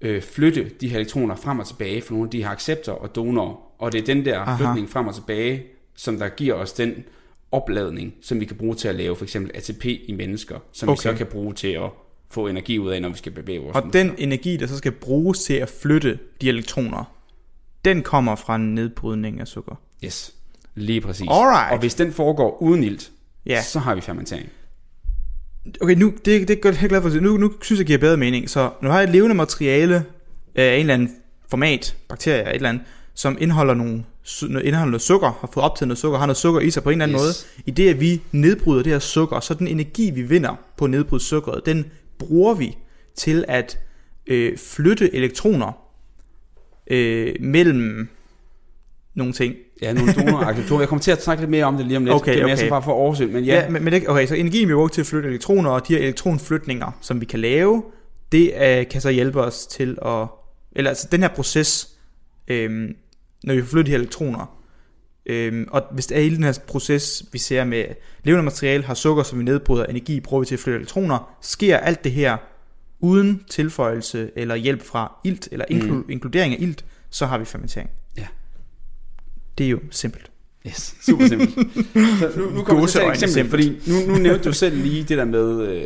[0.01, 3.15] øh, flytte de her elektroner frem og tilbage for nogle af de her acceptor og
[3.15, 3.55] donorer.
[3.79, 4.57] Og det er den der Aha.
[4.57, 5.63] flytning frem og tilbage,
[5.95, 7.03] som der giver os den
[7.51, 10.97] opladning, som vi kan bruge til at lave for eksempel ATP i mennesker, som okay.
[10.97, 11.89] vi så kan bruge til at
[12.29, 14.03] få energi ud af, når vi skal bevæge vores Og muskler.
[14.03, 17.03] den energi, der så skal bruges til at flytte de elektroner,
[17.85, 19.75] den kommer fra en nedbrydning af sukker.
[20.03, 20.33] Yes,
[20.75, 21.27] lige præcis.
[21.29, 21.71] Alright.
[21.73, 23.11] Og hvis den foregår uden ilt,
[23.45, 23.61] ja.
[23.61, 24.49] så har vi fermentering.
[25.81, 27.19] Okay, nu, det, det er jeg glad for.
[27.19, 28.49] Nu, nu synes jeg, det giver bedre mening.
[28.49, 30.03] Så nu har jeg et levende materiale
[30.55, 31.15] af en eller anden
[31.49, 34.03] format, bakterier, et eller andet, som indeholder nogle
[34.43, 37.01] indeholder noget sukker, har fået optaget noget sukker, har noget sukker i sig på en
[37.01, 37.47] eller anden yes.
[37.55, 37.63] måde.
[37.65, 40.91] I det, at vi nedbryder det her sukker, så den energi, vi vinder på at
[40.91, 41.85] nedbryde sukkeret, den
[42.17, 42.77] bruger vi
[43.15, 43.79] til at
[44.27, 45.71] øh, flytte elektroner
[46.87, 48.09] øh, mellem
[49.13, 49.55] nogle ting.
[49.81, 50.81] Ja, nogle donoraktivatorer.
[50.81, 52.15] Jeg kommer til at snakke lidt mere om det lige om lidt.
[52.15, 52.43] Okay.
[52.43, 53.55] Det er bare for oversyn, men ja.
[53.55, 55.93] ja men, men det, okay, så energien vi bruger til at flytte elektroner, og de
[55.93, 57.83] her elektronflytninger, som vi kan lave,
[58.31, 60.27] det øh, kan så hjælpe os til at,
[60.71, 61.89] eller altså den her proces,
[62.47, 62.89] øh,
[63.43, 64.55] når vi flytter de her elektroner.
[65.25, 67.85] Øhm, og hvis det er hele den her proces, vi ser med
[68.23, 71.77] levende materiale, har sukker, som vi nedbryder, energi bruger vi til at flytte elektroner, sker
[71.77, 72.37] alt det her
[72.99, 76.09] uden tilføjelse eller hjælp fra ilt, eller inklu- mm.
[76.09, 77.89] inkludering af ilt, så har vi fermentering.
[79.59, 80.31] Det er jo simpelt.
[80.67, 81.51] Yes, super simpelt.
[82.19, 83.49] Så nu, nu kommer til et eksempel, simpelt.
[83.49, 85.83] fordi nu, nu nævnte du selv lige det der med, øh,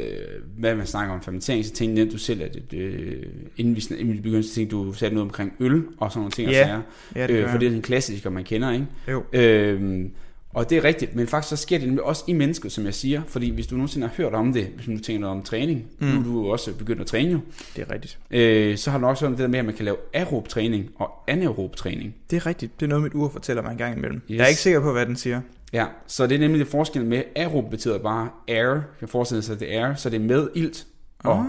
[0.57, 3.23] hvad man snakker om fermentering, så tænkte du selv, at øh,
[3.57, 6.31] inden, vi, inden vi begyndte, så tænkte du selv noget omkring øl og sådan nogle
[6.31, 6.51] ting.
[6.51, 6.81] Ja, og sager.
[7.15, 8.85] Ja, det øh, gør for det er den klassiker, man kender, ikke?
[9.11, 9.23] Jo.
[9.33, 10.11] Øhm,
[10.53, 12.93] og det er rigtigt, men faktisk så sker det nemlig også i mennesket, som jeg
[12.93, 13.21] siger.
[13.27, 16.07] Fordi hvis du nogensinde har hørt om det, hvis du tænker noget om træning, mm.
[16.07, 17.39] nu er du jo også begyndt at træne jo,
[17.75, 18.17] Det er rigtigt.
[18.31, 20.47] øh, så har du også hørt om det der med, at man kan lave aerob
[20.47, 22.15] træning og anaerob træning.
[22.29, 22.79] Det er rigtigt.
[22.79, 24.21] Det er noget, mit ur fortæller mig en gang imellem.
[24.31, 24.37] Yes.
[24.37, 25.41] Jeg er ikke sikker på, hvad den siger.
[25.73, 29.53] Ja, så det er nemlig det forskel med, aerob betyder bare air, kan forestille sig,
[29.53, 30.85] at det er air, så det er med ilt,
[31.19, 31.45] og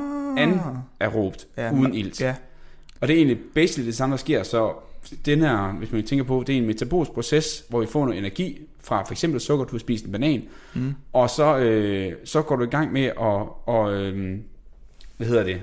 [1.01, 2.21] anaerobt, Ja, uden ilt.
[2.21, 2.35] Ja,
[3.01, 4.73] Og det er egentlig basically det samme, der sker, så
[5.27, 8.19] den her, hvis man tænker på, det er en metabolisk proces, hvor vi får noget
[8.19, 10.43] energi fra for eksempel sukker, du har spist en banan,
[10.75, 10.95] Mm.
[11.13, 13.15] og så, øh, så går du i gang med at,
[13.67, 14.39] og, øh,
[15.17, 15.61] hvad hedder det,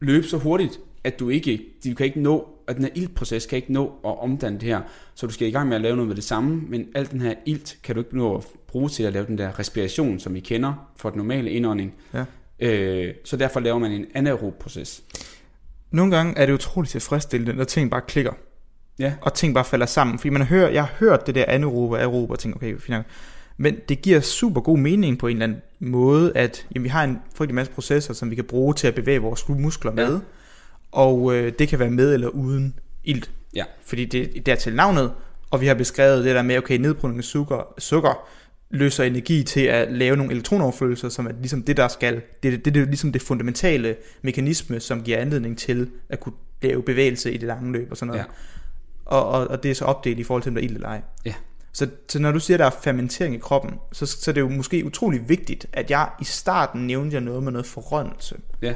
[0.00, 3.56] løbe så hurtigt, at du ikke, du kan ikke nå, at den her iltproces kan
[3.56, 4.80] ikke nå at omdanne det her,
[5.14, 7.20] så du skal i gang med at lave noget med det samme, men alt den
[7.20, 10.34] her ilt kan du ikke nå at bruge til at lave den der respiration, som
[10.34, 11.94] vi kender for den normale indånding.
[12.14, 12.24] Ja.
[12.60, 15.02] Øh, så derfor laver man en anaerob proces.
[15.90, 18.32] Nogle gange er det utroligt tilfredsstillende, når ting bare klikker.
[19.00, 19.12] Ja.
[19.20, 20.18] Og ting bare falder sammen.
[20.18, 22.96] Fordi man hører, jeg har hørt det der anaerobe og aerobe og tænker, okay, fint.
[23.56, 27.04] Men det giver super god mening på en eller anden måde, at jamen, vi har
[27.04, 30.08] en frygtelig masse processer, som vi kan bruge til at bevæge vores muskler Ja.
[30.08, 30.20] med.
[30.92, 33.30] Og øh, det kan være med eller uden ilt.
[33.54, 33.64] Ja.
[33.84, 35.12] Fordi det, det er til navnet,
[35.50, 38.28] og vi har beskrevet det der med, okay, nedbrydning af sukker, sukker
[38.70, 42.64] løser energi til at lave nogle elektronoverførsler, som er ligesom det, der skal, det, det,
[42.64, 46.32] det, det er ligesom det fundamentale mekanisme, som giver anledning til at kunne
[46.62, 48.20] lave bevægelse i det lange løb og sådan noget.
[48.20, 48.24] Ja.
[49.10, 50.88] Og, og, og det er så opdelt i forhold til, om der er ild eller
[50.88, 51.00] ej.
[51.24, 51.34] Ja.
[51.72, 54.40] Så, så når du siger, at der er fermentering i kroppen, så, så er det
[54.40, 58.36] jo måske utrolig vigtigt, at jeg i starten nævnte jeg noget med noget forrådnelse.
[58.62, 58.74] Ja.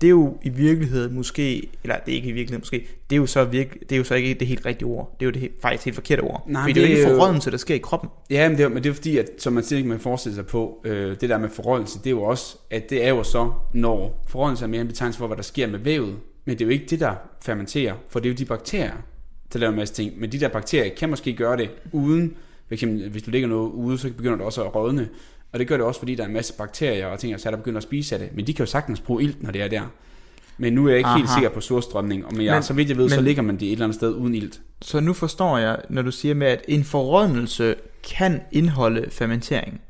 [0.00, 3.20] Det er jo i virkeligheden måske, eller det er ikke i virkeligheden måske, det er
[3.20, 5.16] jo så, virke, det er jo så ikke det helt rigtige ord.
[5.20, 6.44] Det er jo det helt, faktisk helt forkerte ord.
[6.48, 8.10] Nej, Fordi det er jo det ikke er jo- forrådnelse, der sker i kroppen.
[8.30, 10.46] Ja, men det, er, men det er fordi, at som man siger, man forestiller sig
[10.46, 13.52] på, øh, det der med forrådelse, det er jo også, at det er jo så,
[13.74, 16.66] når forrådelse er mere en betegnelse for, hvad der sker med vævet, men det er
[16.66, 18.92] jo ikke det, der fermenterer, for det er jo de bakterier,
[19.52, 20.12] der laver en masse ting.
[20.20, 22.34] Men de der bakterier kan måske gøre det uden,
[22.68, 25.08] for eksempel, hvis du lægger noget ude, så begynder det også at rådne.
[25.52, 27.48] Og det gør det også, fordi der er en masse bakterier og ting, og så
[27.48, 28.28] er der begynder at spise af det.
[28.36, 29.82] Men de kan jo sagtens bruge ilt, når det er der.
[30.58, 31.18] Men nu er jeg ikke Aha.
[31.18, 33.42] helt sikker på surstrømning, og men, jeg, Men- så vidt jeg ved, så men- ligger
[33.42, 34.60] man det et eller andet sted uden ilt.
[34.82, 37.74] Så nu forstår jeg, når du siger med, at en forrådnelse
[38.16, 39.80] kan indeholde fermentering.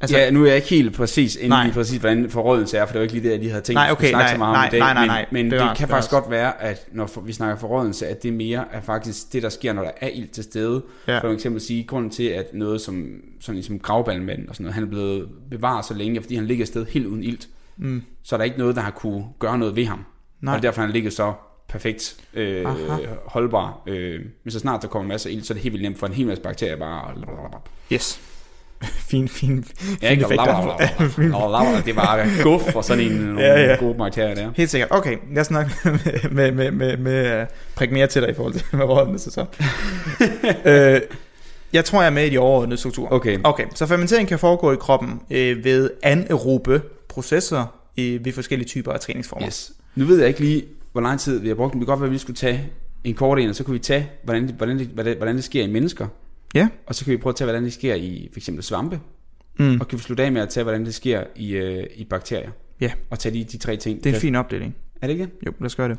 [0.00, 1.68] Altså, ja, nu er jeg ikke helt præcis inde Nej.
[1.68, 3.74] i præcis, hvordan forrådelse er, for det var ikke lige det, jeg lige havde tænkt,
[3.74, 4.78] Nej, at okay, snakke så nej, meget om nej, i dag.
[4.80, 5.26] nej, nej, men, nej.
[5.30, 8.64] men det Bevares, kan faktisk godt være, at når vi snakker forrådelse, at det mere
[8.72, 10.82] er faktisk det, der sker, når der er ild til stede.
[11.08, 11.18] Ja.
[11.18, 13.06] For eksempel sige, grunden til, at noget som,
[13.40, 16.64] sådan ligesom gravbalmand og sådan noget, han er blevet bevaret så længe, fordi han ligger
[16.64, 17.48] et sted helt uden ilt.
[17.76, 18.02] Mm.
[18.22, 20.04] Så er der ikke noget, der har kunne gøre noget ved ham.
[20.40, 20.54] Nej.
[20.54, 21.32] Og det er derfor, han ligger så
[21.68, 23.02] perfekt øh, Aha.
[23.26, 23.82] holdbar.
[23.86, 25.98] Øh, men så snart der kommer en masse ild, så er det helt vildt nemt
[25.98, 27.14] for en hel masse bakterier bare...
[27.92, 28.20] Yes.
[29.10, 30.76] fin, fin, fin Ja, ikke effekter.
[31.16, 31.30] Fin-
[31.86, 33.76] Det var guf for sådan en Ja, ja.
[33.76, 34.50] god bakterier der.
[34.56, 34.88] Helt sikkert.
[34.92, 35.72] Okay, jeg snakker
[36.30, 39.44] med, med, med, med uh, prik mere til dig i forhold til med rådnelse så.
[40.64, 41.00] øh,
[41.72, 43.12] jeg tror, jeg er med i de overordnede strukturer.
[43.12, 43.38] Okay.
[43.44, 48.92] Okay, så fermentering kan foregå i kroppen øh, ved anaerobe processer øh, ved forskellige typer
[48.92, 49.46] af træningsformer.
[49.46, 49.72] Yes.
[49.94, 52.00] Nu ved jeg ikke lige, hvor lang tid vi har brugt, men det kan godt
[52.00, 52.70] være, at vi skulle tage
[53.04, 55.36] en kort en, og så kunne vi tage, hvordan det, hvordan det, hvordan det, hvordan
[55.36, 56.06] det sker i mennesker.
[56.56, 56.68] Ja.
[56.86, 59.00] Og så kan vi prøve at tage, hvordan det sker i for eksempel svampe.
[59.58, 59.80] Mm.
[59.80, 62.50] Og kan vi slutte af med at tage, hvordan det sker i, øh, i bakterier.
[62.80, 62.92] Ja.
[63.10, 64.04] Og tage de, de tre ting.
[64.04, 64.76] Det er en fin opdeling.
[65.02, 65.32] Er det ikke det?
[65.46, 65.98] Jo, lad os gøre det.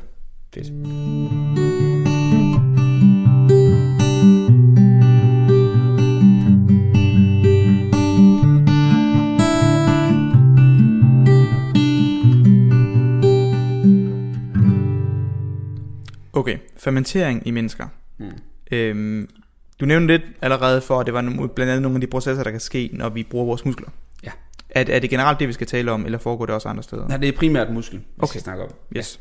[0.54, 0.72] Fedt.
[16.32, 17.88] Okay, fermentering i mennesker.
[18.18, 18.26] Mm.
[18.72, 19.28] Øhm,
[19.80, 21.22] du nævnte lidt allerede for, at det var
[21.54, 23.88] blandt andet nogle af de processer, der kan ske, når vi bruger vores muskler.
[24.24, 24.30] Ja.
[24.70, 27.08] Er, er det generelt det, vi skal tale om, eller foregår det også andre steder?
[27.08, 28.28] Nej, det er primært muskel, vi Okay.
[28.30, 28.70] skal snakke om.
[28.96, 29.20] Yes.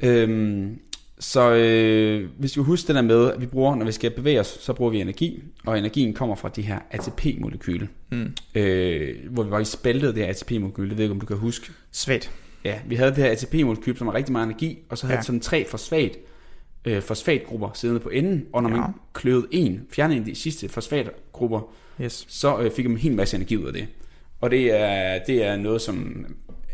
[0.00, 0.78] Øhm,
[1.18, 4.40] så øh, hvis vi husker det der med, at vi bruger, når vi skal bevæge
[4.40, 8.32] os, så bruger vi energi, og energien kommer fra de her ATP-molekyle, Mm.
[8.54, 11.70] øh, hvor vi faktisk spaltede det her ATP-molekyl, det ved ikke, om du kan huske.
[11.92, 12.30] Svagt.
[12.64, 15.18] Ja, vi havde det her ATP-molekyl, som har rigtig meget energi, og så havde Ja.
[15.18, 15.22] ja.
[15.22, 16.16] sådan tre fosfat,
[16.96, 18.76] øh, fosfatgrupper siddende på enden, og når Ja.
[18.76, 21.60] man kløvede en, fjernede en af de sidste fosfatgrupper,
[22.02, 22.24] Yes.
[22.28, 23.86] så øh, fik man en hel masse energi ud af det.
[24.40, 26.26] Og det er, det er noget, som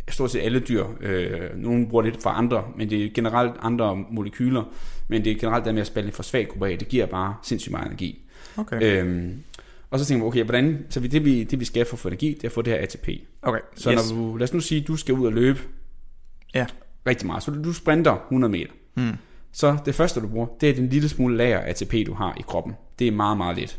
[0.09, 4.05] stort set alle dyr, øh, nogle bruger lidt fra andre, men det er generelt andre
[4.11, 4.73] molekyler,
[5.09, 7.71] men det er generelt det med at spalte en fosfatgruppe af, det giver bare sindssygt
[7.73, 8.25] meget energi.
[8.57, 9.03] Okay.
[9.03, 9.43] Øhm,
[9.91, 11.99] og så tænker man, okay, hvordan, så vi- det vi, det vi skal for at
[11.99, 13.09] få energi, det er at få det her ATP.
[13.43, 13.61] Okay.
[13.77, 14.13] Så yes.
[14.13, 15.59] når du, lad os nu sige, at du skal ud og løbe
[16.55, 16.67] Ja.
[17.07, 18.71] rigtig meget, så du, du sprinter 100 meter.
[18.97, 19.11] Mm.
[19.57, 22.43] Så det første, du bruger, det er den lille smule lager ATP, du har i
[22.49, 22.73] kroppen.
[22.99, 23.79] Det er meget, meget lidt.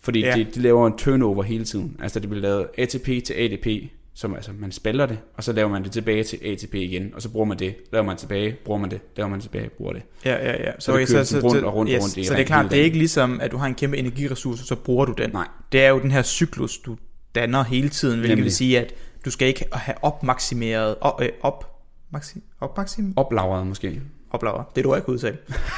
[0.00, 0.34] Fordi Ja.
[0.36, 1.96] de, de laver en turnover hele tiden.
[2.02, 3.66] Altså det bliver lavet ATP til ADP,
[4.14, 7.22] som altså man spalter det, og så laver man det tilbage til ATP igen, og
[7.22, 10.02] så bruger man det, laver man tilbage, bruger man det, laver man tilbage, bruger det.
[10.24, 10.70] Ja, ja, ja.
[10.78, 12.78] Så det kører sådan rundt og rundt og rundt i Så det er klart, det
[12.80, 15.30] er ikke ligesom, at du har en kæmpe energiressource, så bruger du den.
[15.30, 15.48] Nej.
[15.72, 16.96] Det er jo den her cyklus, du
[17.34, 18.44] danner hele tiden, hvilket Nemlig.
[18.44, 18.94] vil sige, at
[19.24, 24.00] du skal ikke have opmaksimeret, op, øh, op, maxi, opmaksim, Oplagret måske.
[24.30, 25.36] Oplager, det du ikke udtale.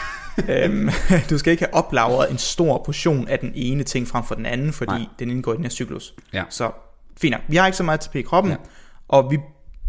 [0.48, 0.90] øhm,
[1.30, 4.46] du skal ikke have oplagret en stor portion af den ene ting frem for den
[4.46, 5.06] anden, fordi Nej.
[5.18, 6.14] den indgår i den her cyklus.
[6.32, 6.44] Ja.
[6.50, 6.70] Så
[7.20, 7.40] fint nok.
[7.48, 8.58] Vi har ikke så meget ATP i kroppen, Ja.
[9.08, 9.38] og vi,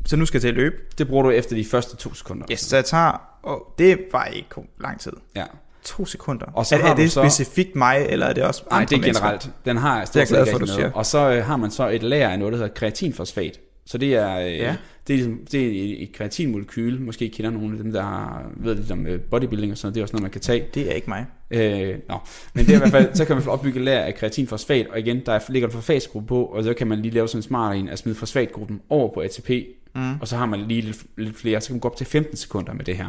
[0.05, 0.75] så nu skal jeg til at løbe.
[0.97, 2.45] Det bruger du efter de første to sekunder.
[2.51, 4.47] Yes, så jeg tager, og det var ikke
[4.81, 5.11] lang tid.
[5.35, 5.45] Ja.
[5.83, 6.45] To sekunder.
[6.53, 8.95] Og så er, er det så- specifikt mig, eller er det også Nej, andre det
[8.97, 9.25] er mennesker?
[9.25, 9.49] generelt.
[9.65, 10.91] Den har jeg stort set ikke.
[10.95, 13.59] Og så øh, har man så et lager af noget, der hedder kreatinfosfat.
[13.85, 14.75] Så det er, øh, Ja.
[15.11, 16.99] Det er, ligesom, det er et- kreatinmolekyle.
[16.99, 19.95] Måske kender nogle af dem, der ved lidt om øh, bodybuilding og sådan noget.
[19.95, 20.65] Det er også noget, man kan tage.
[20.73, 21.25] Det er ikke mig.
[21.51, 22.17] Øh, nå.
[22.53, 25.21] Men det er i hvert fald, så kan man opbygge lager af kreatinfosfat, og igen,
[25.25, 27.89] der ligger en fosfatgruppe på, og så kan man lige lave sådan en smart en,
[27.89, 29.49] at smide fosfatgruppen over på ATP,
[29.95, 30.19] Mm.
[30.21, 32.37] og så har man lige lidt, lidt flere, så kan man gå op til 15
[32.37, 33.07] sekunder med det her.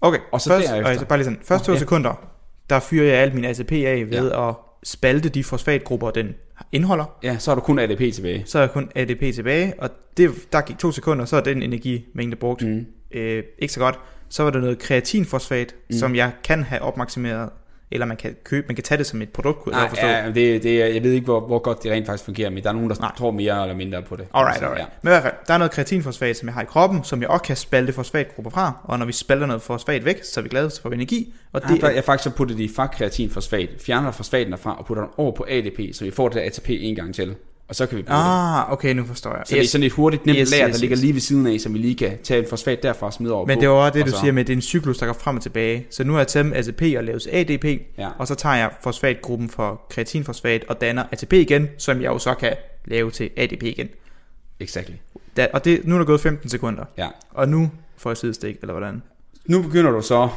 [0.00, 1.78] Okay, Og så først, derefter- så bare lige sådan, første to Ja.
[1.78, 2.28] sekunder,
[2.70, 6.34] der fyrer jeg alt min ATP af ved at spalte de fosfatgrupper, den
[6.72, 7.16] indeholder.
[7.22, 8.42] Ja, så har du kun ADP tilbage.
[8.46, 11.62] Så er der kun ADP tilbage, og det, der gik to sekunder, så er den
[11.62, 12.62] energimængde brugt.
[12.62, 12.86] Mm.
[13.10, 13.98] Øh, ikke så godt.
[14.28, 15.96] Så var der noget kreatinfosfat, Mm.
[15.96, 17.48] som jeg kan have opmaksimeret,
[17.90, 20.26] eller man kan købe, man kan tage det som et produkt, kunne jeg Nej, ja,
[20.26, 22.68] det, det, er- jeg ved ikke, hvor, hvor godt det rent faktisk fungerer, men der
[22.68, 23.12] er nogen, der Nej.
[23.18, 24.26] tror mere eller mindre på det.
[24.34, 24.80] Alright, Så, alright.
[24.80, 24.86] Ja.
[25.02, 27.28] Men i hvert fald, der er noget kreatinfosfat, som jeg har i kroppen, som jeg
[27.30, 30.48] også kan spalte fosfatgrupper fra, og når vi spalter noget fosfat væk, så er vi
[30.48, 32.68] glade, vi energi, og Det det jeg har faktisk så puttet det i
[33.30, 36.68] fosfat, fjerner fosfaten derfra og putter den over på ADP, så vi får det ATP
[36.70, 37.34] en gang til.
[37.68, 38.24] Og så kan vi bruge det.
[38.24, 39.42] Ah, okay, nu forstår jeg.
[39.46, 39.60] Så yes.
[39.60, 41.02] det er sådan et hurtigt nemt Yes, yes, lager, yes, der ligger yes.
[41.02, 43.46] lige ved siden af, så vi lige kan tage en fosfat derfra og smide over
[43.46, 43.60] Men på.
[43.60, 45.12] det var også det, du så- siger med, at det er en cyklus, der går
[45.12, 45.86] frem og tilbage.
[45.90, 47.64] Så nu har jeg taget ATP og lavet ADP,
[47.98, 48.08] Ja.
[48.18, 52.34] og så tager jeg fosfatgruppen for kreatinfosfat og danner ATP igen, som jeg jo så
[52.34, 52.54] kan
[52.84, 53.88] lave til ADP igen.
[54.60, 54.94] Exactly.
[55.36, 57.08] Da, og det, nu er der gået 15 sekunder, Ja.
[57.30, 59.02] og nu får jeg sidestik, eller hvordan?
[59.46, 60.28] Nu begynder du så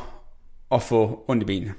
[0.71, 1.73] at få ondt i benene.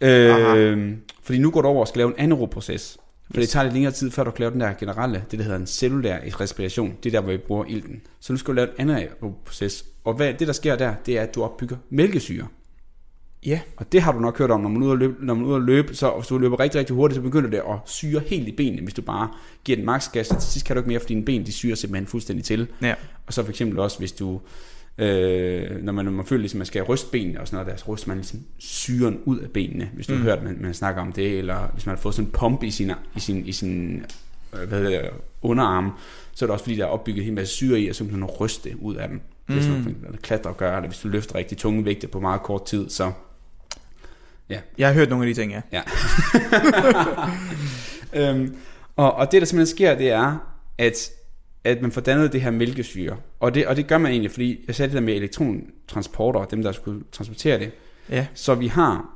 [0.00, 0.56] Aha.
[0.56, 2.98] Øh, fordi nu går du over og skal lave en anaerob proces.
[3.30, 3.46] For Yes.
[3.46, 5.58] det tager lidt længere tid, før du kan lave den der generelle, det der hedder
[5.58, 6.94] en cellulær respiration.
[7.02, 8.00] Det er der, hvor vi bruger ilten.
[8.20, 9.84] Så nu skal du lave en anaerob proces.
[10.04, 12.46] Og hvad, det, der sker der, det er, at du opbygger mælkesyre.
[13.46, 15.34] Ja, Og det har du nok hørt om, når man er ude at løbe, når
[15.34, 17.56] man er ude at løbe så hvis du løber rigtig, rigtig hurtigt, så begynder det
[17.58, 19.28] at syre helt i benene, hvis du bare
[19.64, 21.74] giver den maksgas, så til sidst kan du ikke mere, for dine ben, de syrer
[21.74, 22.66] simpelthen fuldstændig til.
[22.82, 22.94] ja.
[23.26, 24.40] Og så for eksempel også, hvis du,
[24.98, 27.84] øh, når man, når man føler, ligesom, man skal ryste benene og sådan noget, der,
[27.84, 30.20] så ryster man ligesom syren ud af benene, hvis du mm.
[30.20, 32.62] har hørt, man, man snakker om det, eller hvis man har fået sådan en pump
[32.62, 34.04] i sin, i sin, i sin
[34.52, 35.10] øh, hvad hedder det,
[35.42, 35.92] underarm,
[36.34, 38.04] så er det også fordi, der er opbygget en hel masse syre i, og så
[38.04, 39.20] kan man ryste ud af dem.
[39.48, 42.08] Det er sådan eksempel, at klatre og gøre, eller hvis du løfter rigtig tunge vægte
[42.08, 43.12] på meget kort tid, så
[44.78, 45.60] Jeg har hørt nogle af de ting, ja.
[45.72, 45.82] Ja.
[48.30, 48.56] øhm,
[48.96, 51.10] og, og det der simpelthen sker, det er, at,
[51.76, 53.16] at man får dannet det her mælkesyre.
[53.40, 56.62] Og det, og det gør man egentlig, fordi jeg sagde det der med elektrontransporter, dem
[56.62, 57.70] der skulle transportere det.
[58.10, 59.10] Ja, Så vi har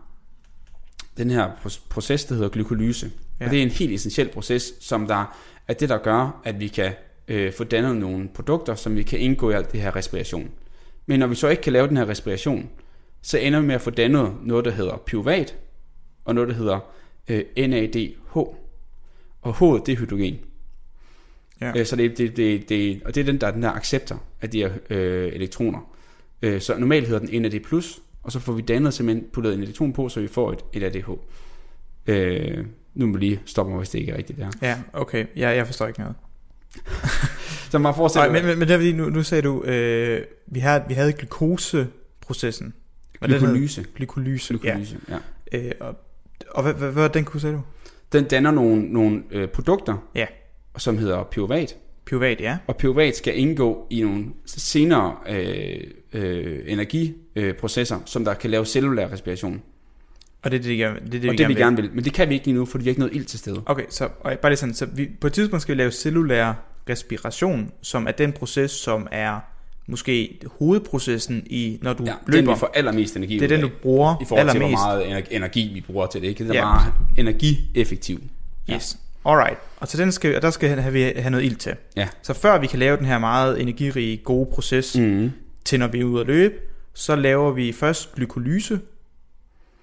[1.17, 3.11] den her pro- proces, der hedder glykolyse.
[3.41, 3.45] Ja.
[3.45, 5.37] Og det er en helt essentiel proces, som der
[5.69, 6.93] er det, der gør, at vi kan
[7.29, 10.51] øh, få dannet nogle produkter, som vi kan indgå i alt det her respiration.
[11.07, 12.71] Men når vi så ikke kan lave den her respiration,
[13.23, 15.57] så ender vi med at få dannet noget, der hedder pyruvat,
[16.25, 16.79] og noget, der hedder
[17.29, 18.37] øh, NADH.
[19.43, 20.39] Og H, det er hydrogen.
[21.61, 21.73] Ja.
[21.79, 24.23] Øh, så det, det, det, det, og det er den, der er den der acceptor
[24.43, 25.95] af de her øh, elektroner.
[26.43, 27.61] Øh, så normalt hedder den NAD+,
[28.23, 30.83] og så får vi dannet simpelthen puttet en elektron på, så vi får et, et
[30.83, 31.11] ADH.
[32.07, 34.51] Øh, nu må vi lige stoppe mig, hvis det ikke er rigtigt der.
[34.63, 35.27] ja, okay.
[35.37, 36.15] Ja, jeg forstår ikke noget.
[37.71, 40.23] Så man får Nej, men, men, men det er fordi, nu, nu sagde du, øh,
[40.47, 42.75] vi, havde, vi havde glukoseprocessen.
[43.21, 43.87] Glykolyse.
[43.97, 45.19] Glykolyse, Glykolyse, ja.
[45.53, 45.59] ja.
[45.59, 45.97] Øh, og
[46.51, 47.63] og hvad, hvad, hvad den kunne, sagde du?
[48.13, 50.27] Den danner nogle, nogle øh, produkter, Ja.
[50.79, 51.77] Som hedder pyruvat.
[52.07, 52.59] Pyruvat, ja.
[52.67, 55.81] Og pyruvat skal indgå i nogle senere øh,
[56.13, 59.63] øh, energiprocesser, som der kan lave cellulær respiration.
[60.43, 61.77] Og det er det, vi gerne, det, er det, vi og det gerne vi gerne
[61.77, 61.91] vil.
[61.95, 63.63] Men det kan vi ikke lige nu, fordi vi har ikke noget ild til stede.
[63.67, 66.53] Okay, så og bare lige sådan, så vi, på et tidspunkt skal vi lave cellulær
[66.89, 69.41] respiration, som er den proces, som er
[69.87, 72.41] måske hovedprocessen i, når du Ja, løber.
[72.47, 75.07] den vi får allermest energi det er den, du bruger I forhold til, hvor meget
[75.09, 76.29] ener- energi vi bruger til det.
[76.29, 76.45] Ikke?
[76.45, 76.65] Det er Ja.
[76.65, 78.21] meget energieffektiv.
[78.73, 78.99] Yes.
[79.25, 79.59] Alright.
[79.77, 81.75] Og til den skal, og der skal have, vi have noget ild til.
[81.97, 82.09] Ja.
[82.23, 85.31] Så før vi kan lave den her meget energirige, gode proces, mm.
[85.65, 86.55] Til når vi er ude at løbe,
[86.95, 88.81] så laver vi først glykolyse,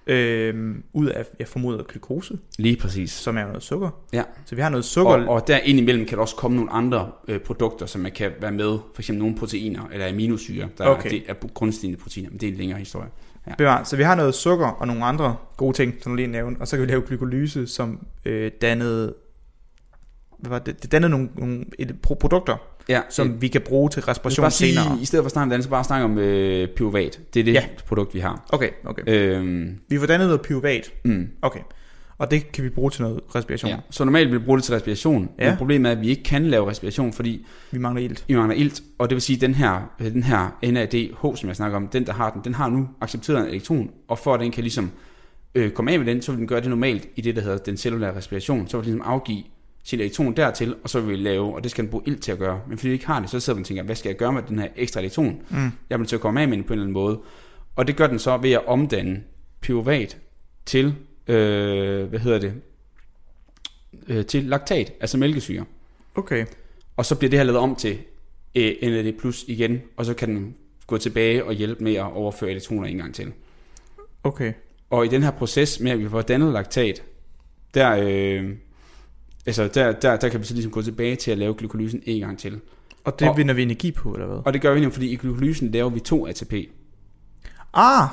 [0.06, 3.10] øh, ud af, jeg formoder, glukose, Lige præcis.
[3.10, 3.90] som er noget sukker.
[4.12, 4.22] Ja.
[4.44, 5.12] Så vi har noget sukker.
[5.12, 8.30] Og, og der indimellem kan der også komme nogle andre øh, produkter, som man kan
[8.40, 8.78] være med.
[8.94, 11.00] For eksempel nogle proteiner eller aminosyre, der Okay.
[11.00, 11.10] okay.
[11.10, 12.30] det er grundstigende proteiner.
[12.30, 13.08] Men det er en længere historie.
[13.58, 13.84] Bevar.
[13.84, 16.68] Så vi har noget sukker og nogle andre gode ting, som du lige nævnte, og
[16.68, 19.14] så kan vi lave glykolyse, som øh, dannede,
[20.40, 20.82] hvad var det?
[20.82, 22.56] det dannede nogle, nogle et, pro- produkter,
[22.88, 24.98] Ja, som øh, vi kan bruge til respiration bare sige, senere.
[25.02, 27.20] i stedet for at snakke om det andet, så bare snakke om øh, pyruvat.
[27.34, 27.64] Det er det Ja.
[27.86, 28.44] produkt, vi har.
[28.52, 29.02] Okay, okay.
[29.06, 30.92] Øhm, Vi får dannet noget pyruvat.
[31.04, 31.60] mm, Okay.
[32.18, 33.70] Og det kan vi bruge til noget respiration.
[33.70, 33.76] ja.
[33.90, 35.48] Så normalt vil vi bruge det til respiration, Ja.
[35.48, 38.24] men problemet er, at vi ikke kan lave respiration, fordi Vi mangler ilt.
[38.28, 41.56] vi mangler ilt, og det vil sige, at den her, den her NADH, som jeg
[41.56, 44.40] snakker om, den der har den, den har nu accepteret en elektron, og for at
[44.40, 44.90] den kan ligesom
[45.54, 47.58] øh, komme af med den, så vil den gøre det normalt i det, der hedder
[47.58, 48.68] den cellulære respiration.
[48.68, 49.42] Så vil den ligesom afgive
[49.84, 52.32] sin elektron dertil, og så vil vi lave, og det skal den bruge ilt til
[52.32, 52.60] at gøre.
[52.68, 54.32] Men fordi vi ikke har det, så sidder den og tænker, hvad skal jeg gøre
[54.32, 55.42] med den her ekstra elektron?
[55.50, 55.70] Mm.
[55.90, 57.20] Jeg nødt til at komme af med den på en eller anden måde.
[57.76, 59.22] Og det gør den så ved at omdanne
[59.60, 60.18] pyruvat
[60.66, 60.94] til,
[61.26, 62.54] øh, hvad hedder det,
[64.08, 65.64] øh, til laktat, altså mælkesyre.
[66.14, 66.46] Okay.
[66.96, 67.98] Og så bliver det her lavet om til
[68.54, 70.54] øh, NAD plus igen, og så kan den
[70.86, 73.32] gå tilbage og hjælpe med at overføre elektroner en gang til.
[74.24, 74.52] Okay.
[74.90, 77.02] Og i den her proces med, at vi får dannet laktat,
[77.74, 78.50] der, øh,
[79.46, 82.20] altså der, der, der kan vi så ligesom gå tilbage til at lave glykolysen en
[82.20, 82.60] gang til.
[83.04, 84.38] Og det Og- vinder vi energi på, eller hvad?
[84.44, 86.52] Og det gør vi nemlig, fordi i glykolysen laver vi to ATP.
[87.74, 88.08] Ah!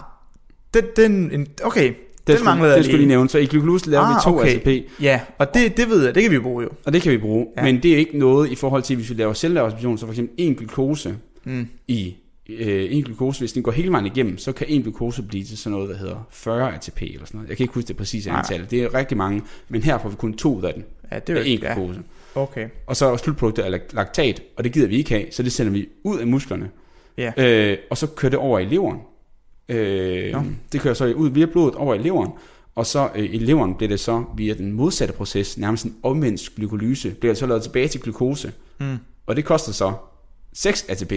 [0.74, 1.84] Den, den, en, okay.
[1.88, 1.96] Det
[2.28, 3.08] Den skulle, manglede det skulle lige.
[3.08, 3.30] nævne.
[3.30, 4.56] Så i glykolysen laver Ah, vi to okay.
[4.56, 6.70] ATP, Ja, og det, det ved jeg, det kan vi jo bruge jo.
[6.86, 7.48] og det kan vi bruge.
[7.58, 7.64] Ja.
[7.64, 10.36] Men det er ikke noget i forhold til, hvis vi laver cellerespiration, så for eksempel
[10.38, 11.68] en glukose Mm.
[11.88, 12.16] i
[12.50, 15.58] øh, en glukose, hvis den går hele vejen igennem, så kan en glukose blive til
[15.58, 17.50] sådan noget, der hedder 40 ATP eller sådan noget.
[17.50, 18.68] Jeg kan ikke huske det præcise antal.
[18.72, 20.84] Det er rigtig mange, men her får vi kun to af den.
[21.12, 21.74] Ja, det er jo en ja.
[21.74, 22.00] glukose.
[22.36, 22.70] Okay.
[22.88, 25.52] Og så er slutproduktet er lak- laktat, og det gider vi ikke have, så det
[25.52, 26.70] sender vi ud af musklerne.
[27.18, 27.32] Ja.
[27.38, 29.00] Øh, og så kører det over i leveren.
[29.70, 30.42] Øh, Nå.
[30.72, 32.32] det kører så ud via blodet over i leveren,
[32.76, 36.50] og så øh, i leveren bliver det så via den modsatte proces, nærmest en omvendt
[36.56, 38.52] glykolyse, bliver det så lavet tilbage til glukose.
[38.80, 38.98] Mm.
[39.26, 39.94] Og det koster så
[40.54, 41.14] 6 ATP.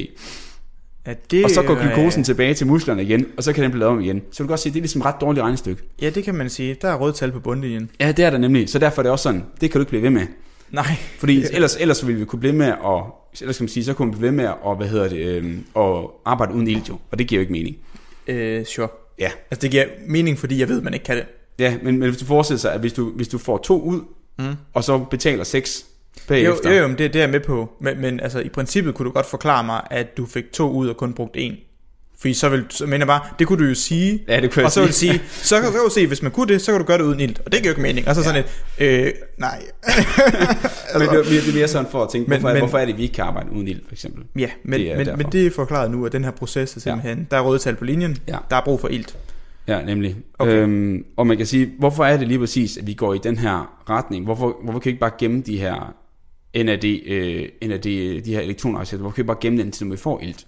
[1.07, 3.71] Ja, det, Og så går øh, glukosen tilbage til musklerne igen, og så kan den
[3.71, 4.23] blive lavet om igen.
[4.33, 5.83] Så du kan godt sige, det er ligesom et ret dårligt regnestykke.
[6.03, 6.77] Ja, det kan man sige.
[6.83, 7.91] Der er røde tal på bundlinjen.
[8.01, 8.69] Ja, det er der nemlig.
[8.69, 10.27] Så derfor er det også sådan, det kan du ikke blive ved med.
[10.71, 10.95] Nej.
[11.19, 13.03] Fordi ellers, ellers ville vi kunne blive med at,
[13.41, 15.57] ellers skal man sige, så kunne vi blive ved med at, hvad hedder det, øh,
[15.77, 16.99] at arbejde uden ilt jo.
[17.11, 17.77] Og det giver jo ikke mening.
[18.27, 18.89] Øh, sure.
[19.19, 19.31] Ja.
[19.51, 21.25] Altså, det giver mening, fordi jeg ved, at man ikke kan det.
[21.59, 24.01] Ja, men, men hvis du forestiller sig, at hvis du, hvis du får to ud,
[24.39, 24.47] Mm.
[24.75, 25.85] og så betaler seks
[26.35, 26.71] bagefter.
[26.75, 27.71] jo, jo, men det, det er jeg med på.
[27.81, 30.89] Men, men altså, i princippet kunne du godt forklare mig, at du fik to ud
[30.89, 31.55] og kun brugt en.
[32.19, 34.67] Fordi så vil, så mener bare, det kunne du jo sige, Ja, det kunne jeg
[34.67, 35.23] og så vil sige.
[35.29, 37.39] så kan, du se, hvis man kunne det, så kan du gøre det uden ilt.
[37.47, 38.09] Og det giver jo ikke mening.
[38.09, 38.45] Og så sådan
[38.79, 39.63] et, øh, nej.
[40.99, 42.85] Men det, er- det er mere sådan for at tænke, Men- hvorfor, men, hvorfor er
[42.87, 44.25] det, vi ikke kan arbejde uden ild, for eksempel?
[44.39, 45.17] Ja, men Det er men, derfor.
[45.17, 47.25] men det er forklaret nu, at den her proces er simpelthen, ja.
[47.31, 48.37] der er røde tal på linjen, Ja.
[48.51, 49.17] der er brug for ilt.
[49.69, 50.17] Ja, nemlig.
[50.39, 50.53] Okay.
[50.53, 53.39] Øhm, og man kan sige, hvorfor er det lige præcis, at vi går i den
[53.39, 54.25] her retning?
[54.25, 55.95] Hvorfor, hvorfor kan vi ikke bare gemme de her
[56.55, 57.83] NAD, øh, NAD
[58.23, 60.47] de her elektroner, hvorfor kan vi bare gemme den, til når vi får ilt?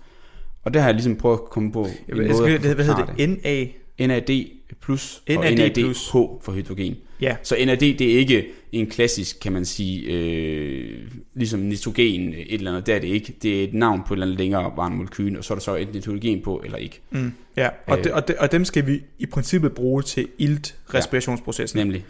[0.65, 2.63] Og det har jeg ligesom prøvet at komme på en Jeg, måde jeg, skal, at
[2.63, 3.29] det, hvad hedder det?
[3.45, 3.67] NA?
[4.07, 4.45] NAD
[4.83, 6.09] plus og NAD NAD plus.
[6.11, 6.97] H for hydrogen.
[7.21, 7.37] Ja.
[7.43, 10.99] Så NAD, det er ikke en klassisk, kan man sige, øh,
[11.35, 13.35] ligesom nitrogen, et eller andet, det er det ikke.
[13.43, 15.63] Det er et navn på et eller andet længere varende molekyl, og så er der
[15.63, 17.01] så et nitrogen på, eller ikke.
[17.11, 18.05] Mm, ja, og, Øh.
[18.05, 21.79] det, og, det, og dem skal vi i princippet bruge til ilt-respirationsprocessen.
[21.79, 22.05] Nemlig.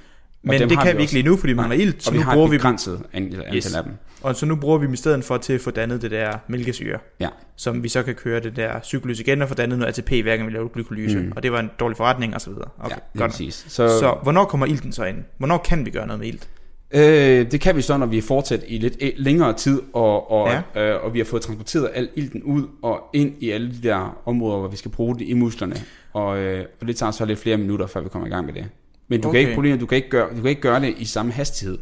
[0.44, 1.14] Men det kan vi ikke også.
[1.14, 3.22] lige nu, fordi vi mangler ilt, så Og vi nu har bruger vi begrænset an-
[3.34, 3.74] antal Yes.
[3.74, 3.92] af dem.
[4.22, 6.32] og så nu bruger vi dem i stedet for til at få dannet det der
[6.48, 7.28] mælkesyre, Ja.
[7.56, 10.36] som vi så kan køre det der cyklus igen og få dannet noget ATP, hver
[10.36, 11.18] gang vi laver glykolyse.
[11.18, 11.24] Mm.
[11.24, 11.32] Mm.
[11.36, 12.68] Og det var en dårlig forretning og så videre.
[12.78, 13.30] Okay, ja, godt.
[13.30, 13.54] præcis.
[13.54, 15.16] Så, Så, så så hvornår kommer ilten så ind?
[15.38, 16.48] Hvornår kan vi gøre noget med ilt?
[16.94, 20.30] øh, det kan vi så, når vi er fortsat i lidt øh, længere tid, og,
[20.30, 20.90] og, Ja.
[20.94, 24.16] øh, og vi har fået transporteret al ilten ud og ind i alle de der
[24.26, 25.76] områder, hvor vi skal bruge det i musklerne.
[26.12, 28.54] Og, øh, og det tager så lidt flere minutter, før vi kommer i gang med
[28.54, 28.64] det.
[29.12, 29.38] Men du, Okay.
[29.38, 31.78] kan ikke, problemet, du, kan ikke gøre, du kan ikke gøre det i samme hastighed.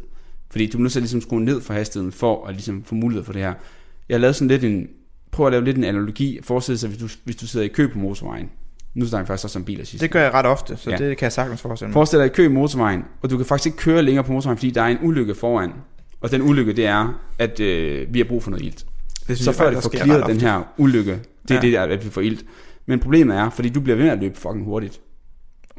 [0.49, 2.95] Fordi du er nødt til at ligesom skrue ned for hastigheden, for at ligesom få
[2.95, 3.53] mulighed for det her.
[4.09, 4.87] Jeg har lavet sådan lidt en,
[5.31, 6.39] prøv at lave lidt en analogi.
[6.43, 8.49] Forestil sig, hvis du, hvis du sidder i kø på motorvejen.
[8.93, 10.01] Nu snakker jeg faktisk også om biler sidst.
[10.01, 10.97] Det gør jeg ret ofte, så Ja.
[10.97, 11.93] det kan jeg sagtens forestille mig.
[11.93, 14.57] Forestil dig i kø i motorvejen, og du kan faktisk ikke køre længere på motorvejen,
[14.57, 15.71] fordi der er en ulykke foran.
[16.21, 18.85] Og den ulykke, det er, at øh, vi har brug for noget ilt.
[19.27, 21.61] det Så før det får clearet den her ulykke, det er Ja.
[21.61, 22.45] det der, at vi får ilt.
[22.85, 25.01] Men problemet er, fordi du bliver ved med at løbe fucking hurtigt.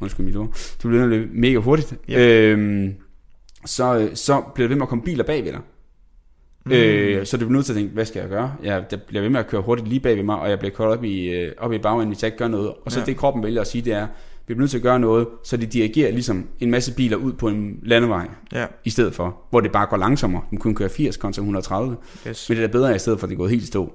[0.01, 0.49] Undskyld mit ord.
[0.83, 1.95] Du bliver at løbe mega hurtigt.
[2.09, 2.29] Ja.
[2.43, 2.95] Øhm,
[3.67, 5.61] så, så bliver der ved med at komme biler bag ved dig.
[6.67, 6.73] Mm.
[6.73, 8.55] Øh, så du bliver nødt til at tænke, hvad skal jeg gøre?
[8.63, 10.75] Jeg der bliver ved med at køre hurtigt lige bag ved mig, og jeg bliver
[10.75, 12.73] kørt op i, øh, op i bagenden, hvis jeg ikke gør noget.
[12.85, 13.05] Og så Ja.
[13.07, 14.07] det kroppen vælger at sige, det er,
[14.47, 17.33] vi bliver nødt til at gøre noget, så de dirigerer ligesom en masse biler ud
[17.33, 20.43] på en landevej, Ja, i stedet for, hvor det bare går langsommere.
[20.51, 21.97] Den kunne køre 80 kontra 130.
[22.29, 22.49] yes.
[22.49, 23.93] Men det er bedre i stedet for, at det gået helt stå.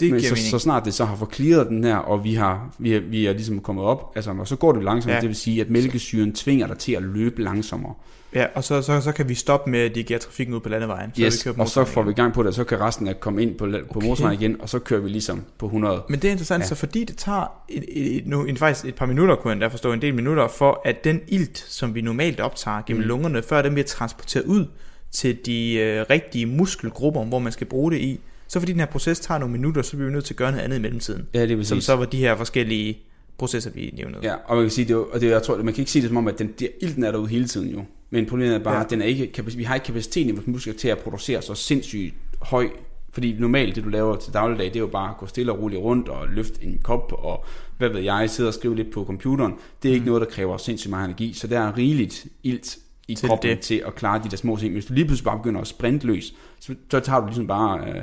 [0.00, 0.50] Det Men så, mening.
[0.50, 3.32] så snart det så har forklaret den her, og vi, har, vi, er, vi er
[3.32, 5.20] ligesom kommet op, altså, og så går det langsomt, Ja.
[5.20, 7.94] det vil sige, at mælkesyren tvinger dig til at løbe langsommere.
[8.34, 11.10] Ja, og så, så, så kan vi stoppe med at dirigere trafikken ud på landevejen.
[11.14, 12.80] Så Yes, vi kører på og så får vi gang på det, og så kan
[12.80, 14.08] resten af komme ind på, på Okay.
[14.08, 16.02] motorvejen igen, og så kører vi ligesom på 100.
[16.08, 16.66] Men det er interessant, ja.
[16.68, 19.52] Så fordi det tager et, et, et, nu, en, faktisk et par minutter, kunne jeg
[19.54, 23.02] endda forstå, en del minutter, for at den ilt, som vi normalt optager gennem.
[23.02, 23.08] Mm.
[23.08, 24.66] lungerne, før den bliver transporteret ud
[25.12, 28.86] til de øh, rigtige muskelgrupper, hvor man skal bruge det i, så fordi den her
[28.86, 31.26] proces tager nogle minutter, så bliver vi nødt til at gøre noget andet i mellemtiden.
[31.34, 32.98] Ja, det er Som så var de her forskellige
[33.38, 34.18] processer, vi nævnte.
[34.22, 35.90] Ja, og man kan sige, det er, og det, er- jeg tror, man kan ikke
[35.92, 37.84] sige det som om, at den, der, ilten er derude hele tiden jo.
[38.10, 38.84] Men problemet er bare, Ja.
[38.84, 41.54] at den er ikke, vi har ikke kapaciteten i vores muskler til at producere så
[41.54, 42.68] sindssygt høj.
[43.12, 45.60] Fordi normalt det, du laver til dagligdag, det er jo bare at gå stille og
[45.62, 47.44] roligt rundt og løfte en kop og
[47.78, 49.52] hvad ved jeg, sidde og skrive lidt på computeren.
[49.82, 50.06] Det er ikke Mm.
[50.08, 52.78] noget, der kræver sindssygt meget energi, så der er rigeligt ilt
[53.08, 53.56] i Til til kroppen det.
[53.56, 53.64] det.
[53.64, 54.72] til at klare de der små ting.
[54.72, 57.88] Hvis du lige pludselig bare begynder at sprinte løs, så, så tager du ligesom bare...
[57.88, 58.02] Øh,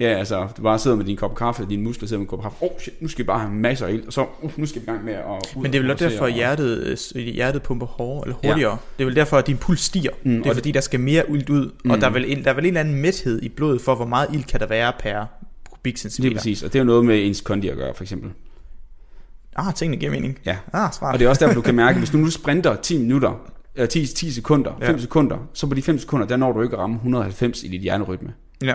[0.00, 2.42] Ja, altså, du bare sidder med din kop kaffe, dine muskler sidder med en kop
[2.42, 2.64] kaffe.
[2.64, 4.66] Åh, oh, shit, nu skal vi bare have masser af ilt, og så, uh, nu
[4.66, 5.24] skal vi i gang med at...
[5.56, 8.34] ud Men det er vel og også derfor, at hjertet, øh, hjertet pumper hårdere, eller
[8.34, 8.70] hurtigere.
[8.70, 8.76] Ja.
[8.98, 10.10] Det er vel derfor, at din puls stiger.
[10.22, 11.90] Mm, det er og fordi, der skal mere ilt ud, mm.
[11.90, 13.94] og der er, vel en, der er vel en eller anden mæthed i blodet for,
[13.94, 15.24] hvor meget ilt kan der være per
[15.70, 16.28] kubikcentimeter.
[16.28, 18.30] Lige præcis, og det er jo noget med ens kondi at gøre, for eksempel.
[19.56, 20.38] Ah, tingene giver mening.
[20.46, 20.56] Ja.
[20.72, 21.12] Ah, smart.
[21.12, 23.86] Og det er også derfor, du kan mærke, hvis du nu sprinter 10 minutter, eller
[23.86, 24.88] 10, 10 sekunder, Ja.
[24.88, 27.68] 5 sekunder, så på de 5 sekunder, der når du ikke at ramme 190 i
[27.68, 28.32] dit hjernerytme.
[28.62, 28.74] Ja.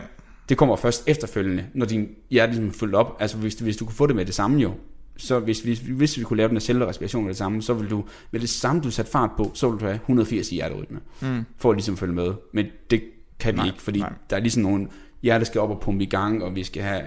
[0.49, 3.17] Det kommer først efterfølgende, når din hjerte ligesom er fyldt op.
[3.19, 4.71] Altså hvis, hvis du kunne få det med det samme jo,
[5.17, 7.89] så hvis, hvis, hvis vi kunne lave den af selvrespiration med det samme, så vil
[7.89, 10.99] du med det samme, du sætter fart på, så vil du have 180 i hjerterytme,
[11.21, 11.43] Mm.
[11.57, 12.33] for at ligesom følge med.
[12.53, 13.03] Men det
[13.39, 14.13] kan vi Nej, ikke, fordi nej.
[14.29, 14.87] der er ligesom nogle,
[15.23, 17.01] hjertet skal op og pumpe i gang, og vi skal have,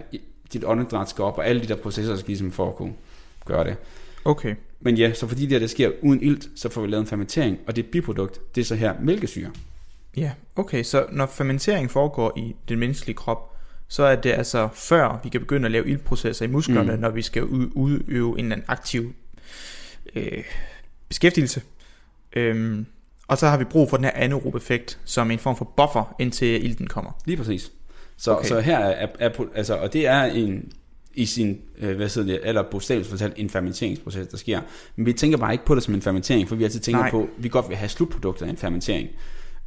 [0.53, 2.93] dit åndedræt skal op, og alle de der processer skal ligesom for at kunne
[3.45, 3.76] gøre det.
[4.24, 4.55] Okay.
[4.81, 7.07] Men ja, så fordi det her det sker uden ilt, så får vi lavet en
[7.07, 9.51] fermentering, og det biprodukt, det er så her mælkesyre.
[10.16, 10.83] Ja, okay.
[10.83, 13.57] Så når fermentering foregår i den menneskelige krop,
[13.89, 17.01] så er det altså før vi kan begynde at lave iltprocesser i musklerne, mm.
[17.01, 19.12] Når vi skal ud, udøve en eller anden aktiv
[20.14, 20.45] øh,
[21.09, 21.62] beskæftigelse.
[22.33, 22.87] Øhm,
[23.29, 26.14] og så har vi brug for den her anaerob effekt, som en form for buffer,
[26.18, 27.12] indtil ilten kommer.
[27.26, 27.72] Lige præcis.
[28.16, 28.49] Så, okay.
[28.49, 30.72] så her er, er, er, altså, og det er en,
[31.19, 34.61] i sin, øh, hvad hedder det, eller bogstaveligt fortalt, en fermenteringsproces, der sker.
[34.97, 37.11] Men vi tænker bare ikke på det som en fermentering, for vi altid tænker Nej.
[37.11, 39.09] På, vi godt vil have slutproduktet af en fermentering.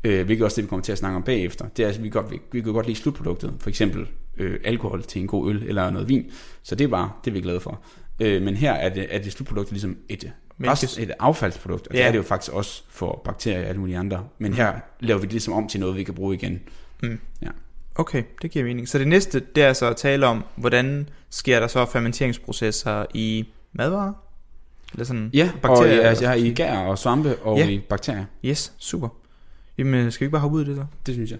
[0.03, 1.65] Øh, hvilket også det, vi kommer til at snakke om bagefter.
[1.77, 3.53] Det er, altså, vi, godt, vi, vi kan godt lide slutproduktet.
[3.59, 6.31] For eksempel øh, alkohol til en god øl eller noget vin.
[6.63, 7.81] Så det er bare, det er vi glade for.
[8.19, 10.31] Øh, men her er det, er det slutproduktet ligesom et,
[10.67, 11.87] rest, et affaldsprodukt.
[11.87, 11.99] Og Ja.
[11.99, 14.23] det er det jo faktisk også for bakterier og alle mulige andre.
[14.39, 16.59] Men her laver vi det ligesom om til noget, vi kan bruge igen.
[18.01, 18.87] Okay, det giver mening.
[18.89, 23.47] Så det næste, det er så at tale om, hvordan sker der så fermenteringsprocesser i
[23.73, 24.13] madvarer?
[24.93, 25.97] Eller sådan Ja, bakterier?
[25.97, 27.63] og, ja, altså, jeg har i gær og svampe og Ja.
[27.65, 27.69] ja.
[27.71, 28.25] i bakterier.
[28.45, 29.07] Yes, super.
[29.77, 30.85] Jamen, skal vi ikke bare hoppe ud i det så?
[31.05, 31.39] Det synes jeg.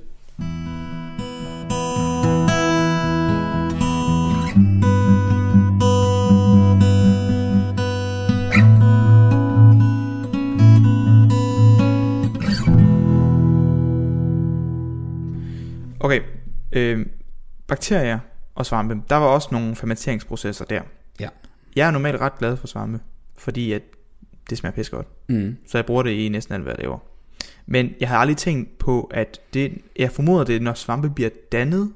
[16.00, 16.22] Okay,
[16.72, 17.06] øh,
[17.68, 18.20] bakterier
[18.56, 19.02] og svampe.
[19.10, 20.82] Der var også nogle fermenteringsprocesser der.
[21.20, 21.30] Ja.
[21.76, 23.00] Jeg er normalt ret glad for svampe,
[23.38, 23.82] fordi at
[24.50, 25.08] det smager pisse godt.
[25.28, 25.58] Mm.
[25.68, 27.00] Så jeg bruger det i næsten alt, hvad jeg laver.
[27.66, 31.94] Men jeg har aldrig tænkt på, at det, jeg formoder det, når svampe bliver dannet,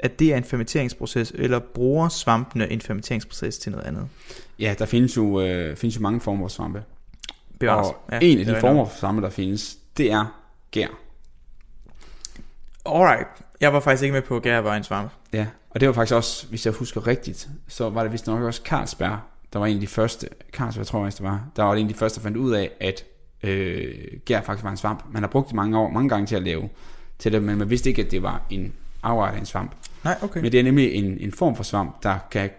[0.00, 4.08] at det er en fermenteringsproces, eller bruger svampene en fermenteringsproces til noget andet?
[4.58, 6.82] Ja, der findes jo, øh, findes jo mange former for svampe.
[7.60, 7.86] Bevares.
[7.88, 10.88] og Ja, en af de former for svampe, der findes, det er gær.
[12.86, 13.28] Alright.
[13.60, 15.10] Jeg var faktisk ikke med på, at gær var en svamp.
[15.32, 18.42] Ja, og det var faktisk også, hvis jeg husker rigtigt, så var det vist nok
[18.42, 19.18] også Carlsberg,
[19.52, 21.92] der var en af de første, Carlsberg tror jeg, det var, der var en af
[21.92, 23.04] de første, der fandt ud af, at
[23.42, 23.94] øh,
[24.24, 25.04] gær faktisk var en svamp.
[25.10, 26.68] Man har brugt det mange år, mange gange til at lave
[27.18, 29.72] til det, men man vidste ikke, at det var en afart af en svamp.
[30.04, 30.40] Nej, okay.
[30.40, 32.50] Men det er nemlig en, en form for svamp, der kan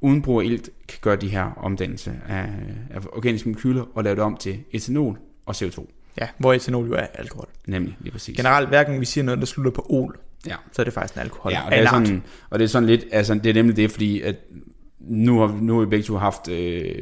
[0.00, 2.48] uden brug af ilt, kan gøre de her omdannelse af,
[2.90, 5.86] af organiske molekyler og lave det om til etanol og CO2.
[6.20, 7.48] Ja, hvor etanol jo er alkohol.
[7.66, 8.36] Nemlig, lige præcis.
[8.36, 10.54] Generelt, hverken vi siger noget, der slutter på ol, Ja.
[10.72, 11.52] så er det faktisk en alkohol.
[11.52, 12.06] Ja, og det, er art.
[12.06, 14.36] sådan, og det er sådan lidt, altså det er nemlig det, fordi at
[15.00, 16.94] nu har, nu har vi begge to haft øh,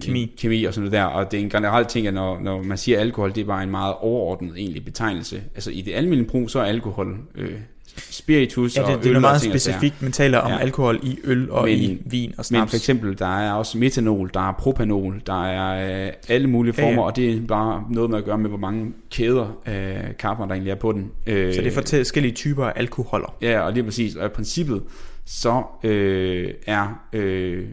[0.00, 0.34] Kemi.
[0.38, 2.78] kemi og sådan noget der, og det er en generel ting, at når, når man
[2.78, 5.42] siger alkohol, det er bare en meget overordnet egentlig betegnelse.
[5.54, 7.52] Altså i det almindelige brug, så er alkohol øh,
[7.98, 10.02] spiritus Ja, og det, det er meget specifikt.
[10.02, 10.58] Man taler om Ja.
[10.58, 12.70] alkohol i øl og Men- i vin og Men snaps.
[12.70, 16.82] for eksempel, der er også metanol, der er propanol, der er øh, alle mulige Ja,
[16.82, 16.88] ja.
[16.90, 20.44] former, og det er bare noget med at gøre med, hvor mange kæder af karper,
[20.46, 21.10] der egentlig er på den.
[21.26, 23.34] Øh, så det er for forskellige typer af alkoholer.
[23.42, 24.16] Ja, og lige præcis.
[24.16, 24.82] Og i princippet,
[25.26, 27.64] så øh, er, øh,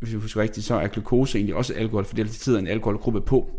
[0.00, 2.66] hvis jeg husker rigtigt, så er glukose egentlig også alkohol, for det er altid en
[2.66, 3.50] alkoholgruppe på.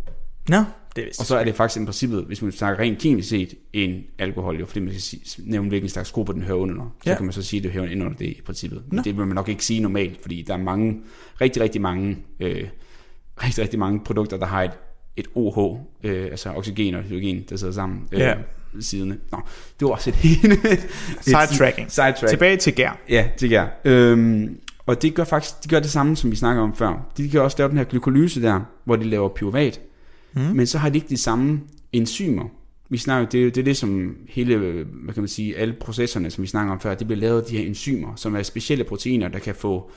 [0.50, 0.58] Nå,
[0.96, 3.54] det vidste Og så er det faktisk i princippet, hvis man snakker rent kemisk set,
[3.74, 6.96] en alkohol, jo, fordi man skal sige, nævne, hvilken slags gruppe den hører under.
[7.04, 7.16] Så Ja.
[7.16, 8.84] kan man så sige, at det hører ind under det i princippet.
[8.88, 9.02] Men Nå.
[9.02, 11.02] det vil man nok ikke sige normalt, fordi der er mange,
[11.42, 12.64] rigtig, rigtig mange, øh,
[13.44, 14.72] rigtig, rigtig mange produkter, der har et,
[15.18, 18.08] et OH, øh, altså oxygen og hydrogen, der sidder sammen.
[18.12, 18.34] Øh, Ja.
[18.80, 19.18] Siderne.
[19.32, 19.38] Nå,
[19.80, 20.58] det var også et hele...
[21.22, 21.92] Sidetracking.
[21.92, 22.28] Sidetrack.
[22.30, 23.00] Tilbage til gær.
[23.10, 23.68] Ja, det gør.
[23.86, 27.12] Øhm, og det gør faktisk de gør det samme, som vi snakker om før.
[27.18, 29.82] De kan også lave den her glykolyse der, hvor de laver pyruvat.
[30.34, 30.42] Mm.
[30.42, 31.62] Men så har de ikke de samme
[31.92, 32.46] enzymer.
[32.90, 36.32] Vi snakker, det, er det er det, som hele, hvad kan man sige, alle processerne,
[36.32, 38.84] som vi snakker om før, det bliver lavet af de her enzymer, som er specielle
[38.84, 39.92] proteiner, der kan få,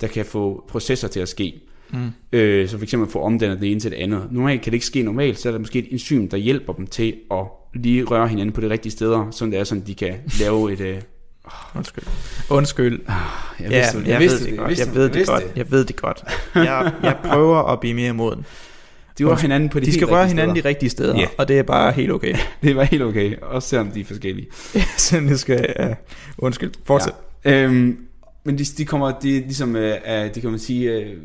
[0.00, 1.60] der kan få processer til at ske.
[1.92, 2.10] Mm.
[2.32, 4.28] Øh, så for eksempel få omdannet det ene til det andet.
[4.30, 6.86] Normalt kan det ikke ske normalt, så er der måske et enzym, der hjælper dem
[6.86, 10.14] til at lige røre hinanden på de rigtige steder, så det er sådan, de kan
[10.40, 10.80] lave et...
[10.80, 11.00] Øh,
[11.74, 12.04] Undskyld.
[12.50, 13.00] Undskyld.
[13.60, 14.78] jeg Ja, jeg, jeg ved det godt.
[14.78, 15.44] Jeg ved det godt.
[15.56, 16.22] Jeg ved det godt.
[16.54, 18.46] Jeg, jeg prøver at blive mere moden.
[19.24, 20.62] De rører hinanden på de, De skal røre rigtige hinanden steder.
[20.62, 21.26] de rigtige steder, Ja.
[21.38, 22.34] og det er bare helt okay.
[22.62, 24.46] Det var helt okay, også selvom de er forskellige.
[24.96, 25.94] Så det skal, ja.
[26.38, 26.70] Undskyld.
[26.84, 27.12] Fortsæt.
[27.44, 27.62] Ja.
[27.64, 27.98] Øhm,
[28.44, 31.16] men de, de kommer, de ligesom, er, det kan man sige, øh,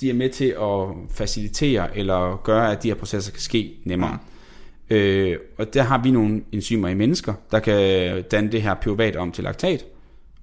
[0.00, 4.18] de er med til at facilitere eller gøre, at de her processer kan ske nemmere.
[4.90, 4.96] Mm.
[4.96, 9.16] Øh, og der har vi nogle enzymer i mennesker, der kan danne det her pyruvat
[9.16, 9.84] om til laktat,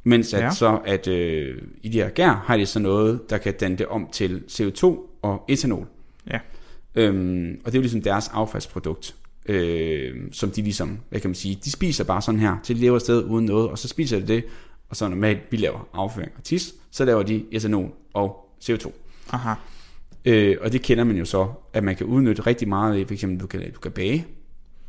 [0.04, 0.50] mens at Ja.
[0.52, 3.86] så at øh, i de her gær har de så noget, der kan danne det
[3.86, 4.86] om til CO2
[5.22, 5.88] og etanol.
[6.98, 11.36] Øhm, og det er jo ligesom deres affaldsprodukt, øh, som de ligesom, hvad kan man
[11.36, 14.20] sige, de spiser bare sådan her, til de lever sted uden noget, og så spiser
[14.20, 14.44] de det,
[14.90, 18.92] og så normalt, vi laver afføring og tis, så laver de etanol og CO2.
[19.30, 19.54] Aha.
[20.26, 23.14] Øh, og det kender man jo så, at man kan udnytte rigtig meget af, for
[23.14, 24.26] eksempel du kan, du kan bage,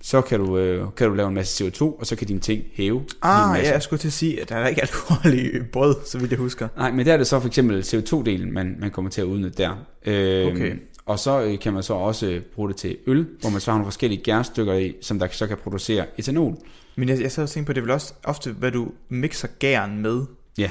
[0.03, 2.63] så kan du, øh, kan du lave en masse CO2, og så kan dine ting
[2.75, 5.95] hæve Ah, ja, jeg skulle til at sige, at der er ikke alkohol i brød,
[6.07, 6.69] så vidt jeg husker.
[6.77, 9.59] Nej, men der er det så for eksempel CO2-delen, man, man kommer til at udnytte
[9.63, 9.71] der.
[10.07, 10.77] Øh, Okay.
[11.09, 13.71] Og så øh, kan man så også øh, bruge det til øl, hvor man så
[13.71, 16.57] har nogle forskellige gærstykker i, som der så kan producere etanol.
[16.97, 19.49] Men jeg, jeg sad og tænkte på, det er vel også ofte, hvad du mixer
[19.59, 20.23] gæren med.
[20.59, 20.71] Ja.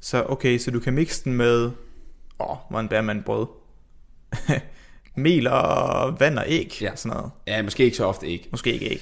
[0.00, 1.70] Så okay, så du kan mixe den med,
[2.40, 3.46] åh, hvordan bærer man brød?
[5.16, 6.96] Mel og vand og æg, Ja.
[6.96, 7.30] sådan noget.
[7.46, 8.48] Ja, måske ikke så ofte ikke.
[8.50, 9.00] Måske ikke æg.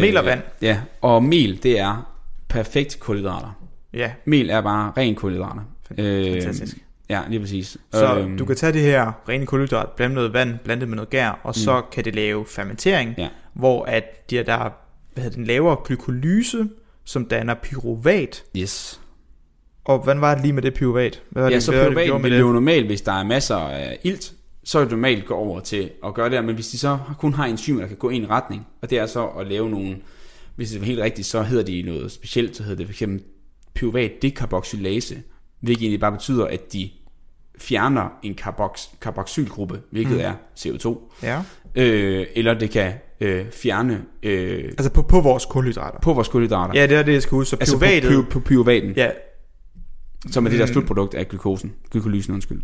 [0.00, 0.40] Mel og vand.
[0.62, 2.14] Ja, og mel, det er
[2.48, 3.58] perfekt kulhydrater.
[3.94, 5.62] Ja, Mel er bare ren kulhydrater.
[5.98, 6.76] Øh, fantastisk.
[7.12, 7.76] Ja, lige præcis.
[7.92, 10.96] Så Øhm, du kan tage det her rene kulhydrat, blande noget vand, blande det med
[10.96, 13.14] noget gær, og så kan det lave fermentering, Mm.
[13.18, 13.28] Ja.
[13.54, 14.70] hvor at de, der
[15.14, 16.68] hvad hedder den, laver glykolyse,
[17.04, 18.44] som danner pyruvat.
[18.56, 19.00] Yes.
[19.84, 21.22] Og hvad var det lige med det pyruvat?
[21.30, 22.54] Hvad var Ja, det, så hvad var det, vil jo det?
[22.54, 24.32] normalt, hvis der er masser af ilt,
[24.64, 26.42] så vil det normalt gå over til at gøre det her.
[26.42, 28.98] Men hvis de så kun har enzymer, der kan gå i en retning, og det
[28.98, 29.96] er så at lave nogle,
[30.56, 33.02] hvis det er helt rigtigt, så hedder de noget specielt, så hedder det fx
[33.74, 35.22] pyruvat decarboxylase,
[35.60, 36.90] hvilket egentlig bare betyder, at de
[37.62, 40.20] fjerner en carbox, carboxylgruppe, hvilket mm.
[40.20, 40.98] er CO2.
[41.22, 41.42] Ja.
[41.74, 45.98] Øh, eller det kan øh, fjerne øh, Altså på, på vores kulhydrater.
[46.02, 46.80] på vores kulhydrater.
[46.80, 47.50] Ja, det er det, jeg skal huske.
[47.50, 49.04] Så altså på, pyruvatet, py, på pyruvaten, ja.
[49.04, 49.10] ja,
[50.30, 50.72] som er det der Mm.
[50.72, 51.72] slutprodukt af glukosen.
[51.90, 52.62] Glykolysen, undskyld.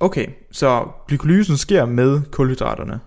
[0.00, 0.26] okay.
[0.52, 3.00] Så glykolysen sker med kulhydraterne.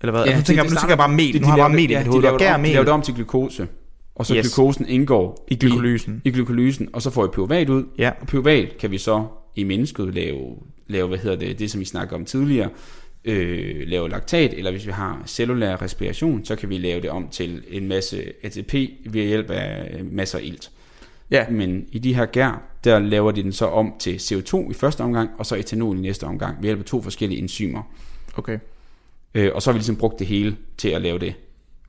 [0.00, 0.24] Eller hvad?
[0.24, 1.32] Ja, nu det- tænker, det jeg, nu tænker jeg bare mel.
[1.34, 2.62] de- nu har jeg bare mel det- i ja, mit de laver det er om-
[2.62, 3.68] De laver det om til glukose.
[4.14, 4.54] Og så Yes.
[4.54, 6.22] glukosen indgår i glykolysen.
[6.24, 7.84] i, i glykolysen, og så får vi pyruvat ud.
[7.98, 8.10] Ja.
[8.20, 9.24] Og pyruvat kan vi så
[9.60, 10.56] i mennesket lave,
[10.86, 12.70] lave hvad hedder det, det som vi snakkede om tidligere,
[13.24, 17.28] øh, lave laktat, eller hvis vi har cellulær respiration, så kan vi lave det om
[17.28, 20.70] til en masse ATP ved hjælp af øh, masser af ilt.
[21.30, 21.48] Ja.
[21.50, 25.00] Men i de her gær, der laver de den så om til CO2 i første
[25.00, 27.82] omgang, og så etanol i næste omgang, ved hjælp af to forskellige enzymer.
[28.36, 28.58] Okay.
[29.34, 31.34] Øh, og så har vi ligesom brugt det hele til at lave det.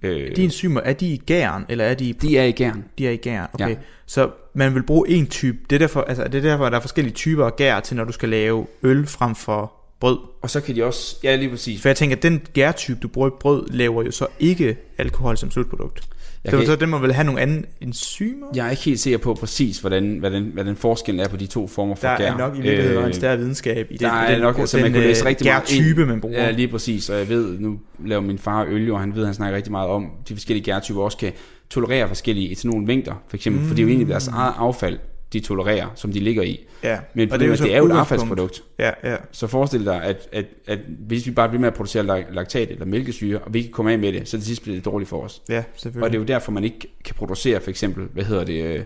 [0.04, 2.86] Øh, De enzymer, er de i gæren, eller er de i de er i gæren.
[2.97, 3.70] De er i gær, okay.
[3.70, 3.76] Ja.
[4.06, 6.78] Så man vil bruge en type, det er, derfor, altså, det er derfor, at der
[6.78, 10.18] er forskellige typer af gær til, når du skal lave øl frem for brød.
[10.41, 11.82] Og så kan de også, ja lige præcis.
[11.82, 15.38] For jeg tænker, at den gærtype, du bruger i brød, laver jo så ikke alkohol
[15.38, 16.08] som slutprodukt.
[16.45, 18.47] Jeg, Det kan, så, den må vel have nogle andre enzymer?
[18.55, 21.67] jeg er ikke helt sikker på præcis, hvordan, hvordan, hvordan forskellen er på de to
[21.67, 22.31] former for Der gær.
[22.31, 24.01] er nok i virkeligheden Øh, en større videnskab i det.
[24.01, 26.05] der er den, nok, altså den, man kunne læse øh, rigtig meget ind.
[26.05, 26.43] man bruger.
[26.43, 29.33] Ja, lige præcis, og jeg ved, nu laver min far øl, og han ved, han
[29.33, 31.31] snakker rigtig meget om, de forskellige gærtyper også kan
[31.69, 33.67] tolerere forskellige etanolmængder, for eksempel, mm.
[33.67, 34.97] fordi det er jo egentlig deres eget affald,
[35.34, 36.65] de tolererer, som de ligger i.
[36.84, 36.99] ja.
[37.13, 38.63] Men og det er jo, det er jo et affaldsprodukt.
[38.79, 39.15] Ja, ja.
[39.32, 42.69] Så forestil dig, at, at, at hvis vi bare bliver med at producere lak- laktat
[42.71, 45.09] eller mælkesyre, og vi ikke kommer af med det, så til sidst bliver det dårligt
[45.09, 45.41] for os.
[45.49, 46.11] Ja, Og selvfølgelig.
[46.11, 48.84] det er jo derfor, man ikke kan producere for eksempel, hvad hedder det, øh,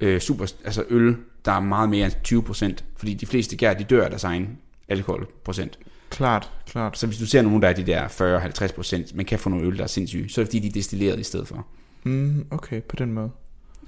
[0.00, 2.84] øh, super, altså øl, der er meget mere end 20 procent.
[2.96, 5.78] Fordi de fleste gær, de dør af deres egen alkoholprocent.
[6.10, 6.98] Klart, klart.
[6.98, 8.08] Så hvis du ser nogen, der er de der
[8.70, 10.68] 40-50 procent, man kan få nogle øl, der er sindssyge, så er det fordi, de
[10.68, 11.66] er destilleret i stedet for.
[12.04, 13.30] Mm, okay, på den måde.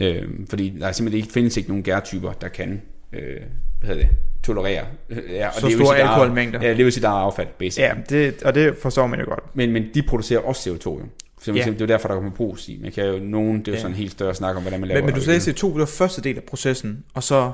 [0.01, 2.83] Øh, fordi der er simpelthen ikke findes ikke nogen gærtyper, der kan
[3.13, 3.41] øh,
[3.81, 4.87] hvad hedder det, tolerere.
[5.31, 6.63] Ja, og så store alkoholmængder.
[6.63, 7.89] Ja, det sige, der er affald, basically.
[7.89, 9.57] Ja, det, og det forstår man jo godt.
[9.57, 11.01] Men, men de producerer også CO2 jo.
[11.39, 11.67] For yeah.
[11.67, 12.79] det er derfor, der kommer brus i.
[12.83, 14.89] Man kan jo, nogen, det er jo sådan en helt større snak om, hvordan man
[14.89, 17.53] laver Men, men du sagde CO2, det var første del af processen, og så,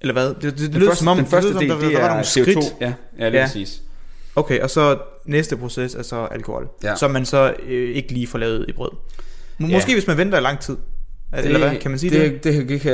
[0.00, 0.28] eller hvad?
[0.28, 2.22] Det, det, det, det lyder som om, den første del, det, det, det er CO2.
[2.22, 2.58] Skridt.
[2.80, 3.46] Ja, ja, det er ja.
[3.46, 3.82] præcis.
[4.36, 6.96] Okay, og så næste proces er så alkohol, ja.
[6.96, 8.90] som man så øh, ikke lige får lavet i brød.
[9.58, 9.94] Måske ja.
[9.94, 10.76] hvis man venter i lang tid.
[11.30, 12.32] Det, Eller hvad, kan man sige det?
[12.32, 12.92] Det, det, det, kan,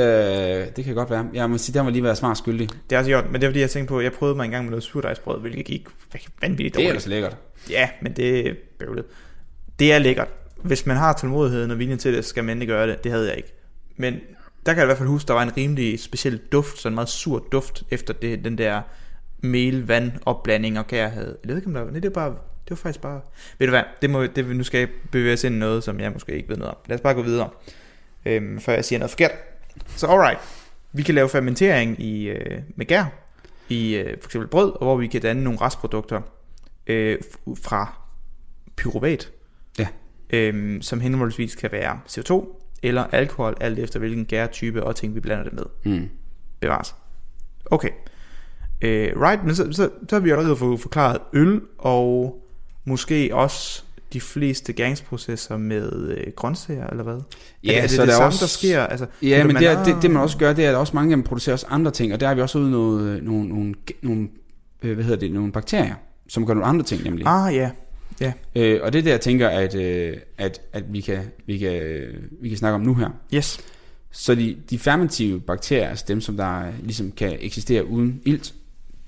[0.75, 1.29] det kan godt være.
[1.33, 2.69] Jeg må sige, der må lige være smart skyldig.
[2.89, 4.65] Det er også gjort, men det er fordi, jeg tænkte på, jeg prøvede mig engang
[4.65, 5.87] med noget surdejsbrød, hvilket gik
[6.41, 6.75] vanvittigt dårligt.
[6.75, 7.37] Det er altså lækkert.
[7.69, 9.05] Ja, men det er bøvlet.
[9.79, 10.27] Det er lækkert.
[10.63, 13.03] Hvis man har tålmodigheden og viljen til det, skal man endelig gøre det.
[13.03, 13.53] Det havde jeg ikke.
[13.97, 14.13] Men
[14.65, 16.95] der kan jeg i hvert fald huske, der var en rimelig speciel duft, sådan en
[16.95, 18.81] meget sur duft, efter det, den der
[19.41, 21.37] mel, vand opblanding og kær havde.
[21.43, 23.21] Jeg ved ikke, om der var, nej, det var bare, det var faktisk bare,
[23.59, 25.99] ved du hvad, det må, det, nu skal jeg bevæge os ind i noget, som
[25.99, 26.77] jeg måske ikke ved noget om.
[26.87, 27.49] Lad os bare gå videre
[28.25, 29.31] øhm, før jeg siger noget forkert.
[29.95, 30.39] Så alright,
[30.91, 33.05] vi kan lave fermentering i, øh, med gær,
[33.69, 36.21] i øh, for eksempel brød, og hvor vi kan danne nogle restprodukter
[36.87, 37.17] øh,
[37.63, 38.01] fra
[38.75, 39.31] pyruvat,
[39.79, 39.87] ja.
[40.29, 45.19] øhm, som henholdsvis kan være CO2 eller alkohol, alt efter hvilken gærtype og ting vi
[45.19, 45.63] blander det med.
[45.83, 46.09] Mm.
[46.59, 46.95] Bevares.
[47.65, 47.89] Okay.
[48.81, 52.43] Øh, right, men så, så, så har vi allerede fået forklaret øl, og
[52.85, 57.19] måske også de fleste gangsprocesser med øh, grøntsager, eller hvad?
[57.63, 58.81] Ja, er det, så er det, det samme, også, der sker?
[58.81, 61.11] Altså, ja, men det, er, det, det man også gør, det er, at også mange
[61.11, 63.75] af dem producerer også andre ting, og der har vi også ude nogle, nogle, nogle,
[64.01, 64.27] nogle,
[64.83, 65.95] øh, hvad hedder det, nogle bakterier,
[66.27, 67.27] som gør nogle andre ting nemlig.
[67.27, 67.69] Ah, ja.
[68.21, 68.33] Ja.
[68.55, 71.81] Øh, og det er det, jeg tænker, at, øh, at, at vi, kan, vi, kan,
[72.41, 73.09] vi kan snakke om nu her.
[73.33, 73.59] Yes.
[74.11, 78.53] Så de, de fermentive bakterier, altså dem, som der ligesom kan eksistere uden ilt,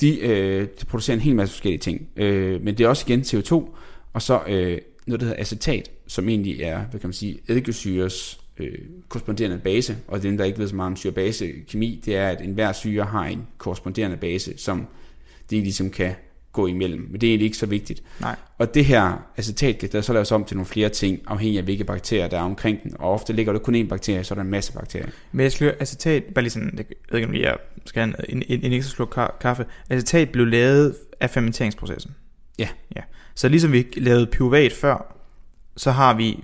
[0.01, 2.07] de, øh, de producerer en hel masse forskellige ting.
[2.15, 3.75] Øh, men det er også igen CO2,
[4.13, 8.39] og så øh, noget, der hedder acetat, som egentlig er, hvad kan man sige, eddikesyres
[8.57, 8.77] øh,
[9.09, 12.71] korresponderende base, og dem, der ikke ved så meget om syre-base-kemi, det er, at enhver
[12.71, 14.87] syre har en korresponderende base, som
[15.49, 16.15] de ligesom kan
[16.51, 17.07] gå imellem.
[17.11, 18.03] Men det er egentlig ikke så vigtigt.
[18.21, 18.35] Nej.
[18.57, 21.63] Og det her acetat kan der så laves om til nogle flere ting, afhængig af
[21.63, 22.95] hvilke bakterier, der er omkring den.
[22.99, 25.07] Og ofte ligger der kun én bakterie, så er der en masse bakterier.
[25.31, 28.43] Men jeg skal acetat, bare lige sådan, jeg ved ikke om jeg skal have en,
[28.47, 29.65] en, en ekstra sluk kaffe.
[29.89, 32.11] Acetat blev lavet af fermenteringsprocessen.
[32.59, 32.67] Ja.
[32.95, 33.01] ja.
[33.35, 35.15] Så ligesom vi lavede pyruvat før,
[35.77, 36.43] så har vi,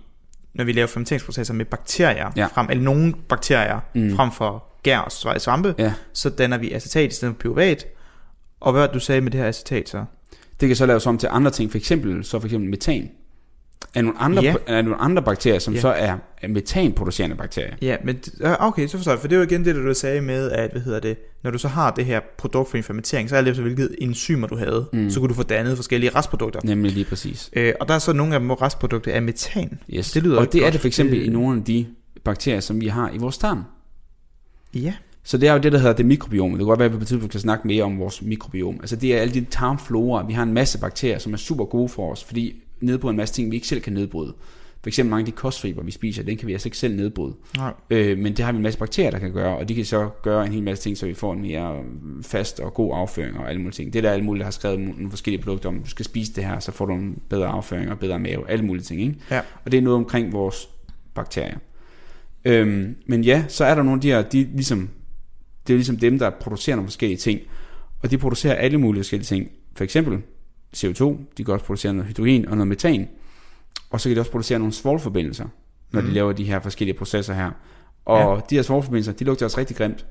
[0.54, 2.46] når vi laver fermenteringsprocesser med bakterier, ja.
[2.46, 4.16] frem, eller nogle bakterier mm.
[4.16, 5.12] frem for gær og
[5.42, 5.94] svampe, ja.
[6.14, 7.86] så danner vi acetat i stedet for pyruvat.
[8.60, 10.06] Og hvad du sagde med det her acetat så?
[10.60, 13.12] Det kan så laves om til andre ting, for eksempel, så for eksempel metan
[13.94, 14.56] af nogle andre, ja.
[14.68, 15.80] af nogle andre bakterier, som ja.
[15.80, 16.18] så er
[16.48, 17.76] metanproducerende bakterier.
[17.82, 18.20] Ja, men
[18.60, 20.72] okay, så forstår jeg, for det er jo igen det, der du sagde med, at
[20.72, 23.42] hvad hedder det, når du så har det her produkt for en fermentering, så er
[23.42, 25.10] det efter hvilket enzymer du havde, mm.
[25.10, 26.60] så kunne du få dannet forskellige restprodukter.
[26.64, 27.50] Nemlig lige præcis.
[27.54, 29.80] Øh, og der er så nogle af dem, hvor restprodukter er metan.
[29.94, 30.12] Yes.
[30.12, 30.68] Det lyder og det godt.
[30.68, 31.26] er det for eksempel det...
[31.26, 31.86] i nogle af de
[32.24, 33.64] bakterier, som vi har i vores tarm.
[34.74, 34.94] Ja.
[35.24, 36.50] Så det er jo det, der hedder det mikrobiom.
[36.50, 38.78] Det kan godt være, at vi på tidspunkt kan snakke mere om vores mikrobiom.
[38.80, 40.26] Altså det er alle de tarmflora.
[40.26, 43.34] Vi har en masse bakterier, som er super gode for os, fordi nedbryde en masse
[43.34, 44.34] ting, vi ikke selv kan nedbryde.
[44.86, 47.36] For eksempel mange af de kostfiber, vi spiser, den kan vi altså ikke selv nedbryde.
[47.58, 47.74] Nej.
[47.90, 50.10] Øh, men det har vi en masse bakterier, der kan gøre, og de kan så
[50.24, 51.84] gøre en hel masse ting, så vi får en mere
[52.22, 53.94] fast og god afføring og alle mulige ting.
[53.94, 56.34] Det er der alle mulige, der har skrevet nogle forskellige produkter om, du skal spise
[56.34, 59.02] det her, så får du en bedre afføring og bedre mave, alle mulige ting.
[59.02, 59.16] Ikke?
[59.32, 59.42] Ja.
[59.66, 60.70] Og det er noget omkring vores
[61.14, 61.58] bakterier.
[62.46, 64.90] Øhm, men ja, så er der nogle af de her, de ligesom,
[65.68, 67.40] det er ligesom dem, der producerer nogle forskellige ting,
[68.04, 69.50] og de producerer alle mulige forskellige ting.
[69.76, 70.22] For eksempel
[70.76, 73.08] CO2, de kan også producere noget hydrogen og noget metan,
[73.90, 75.46] og så kan de også producere nogle svovlforbindelser,
[75.92, 76.08] når mm.
[76.08, 77.52] de laver de her forskellige processer her.
[78.06, 78.42] Og ja.
[78.50, 80.06] de her svovlforbindelser, de lugter også rigtig grimt,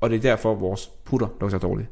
[0.00, 1.88] og det er derfor, vores putter lugter dårligt.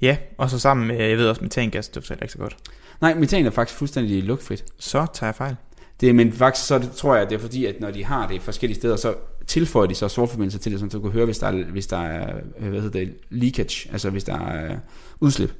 [0.00, 2.56] Ja, og så sammen med, jeg ved også, metangas, det er ikke så godt.
[3.00, 4.64] Nej, metan er faktisk fuldstændig lugtfrit.
[4.78, 5.56] Så tager jeg fejl.
[6.00, 8.42] Det, men faktisk så tror jeg, at det er fordi, at når de har det
[8.42, 9.14] forskellige steder, så
[9.46, 11.96] tilføjer de så svovlforbindelser til det, så du kan høre, hvis der er, hvis der
[11.96, 14.76] er hvad hedder det, leakage, altså hvis der er
[15.20, 15.52] udslip.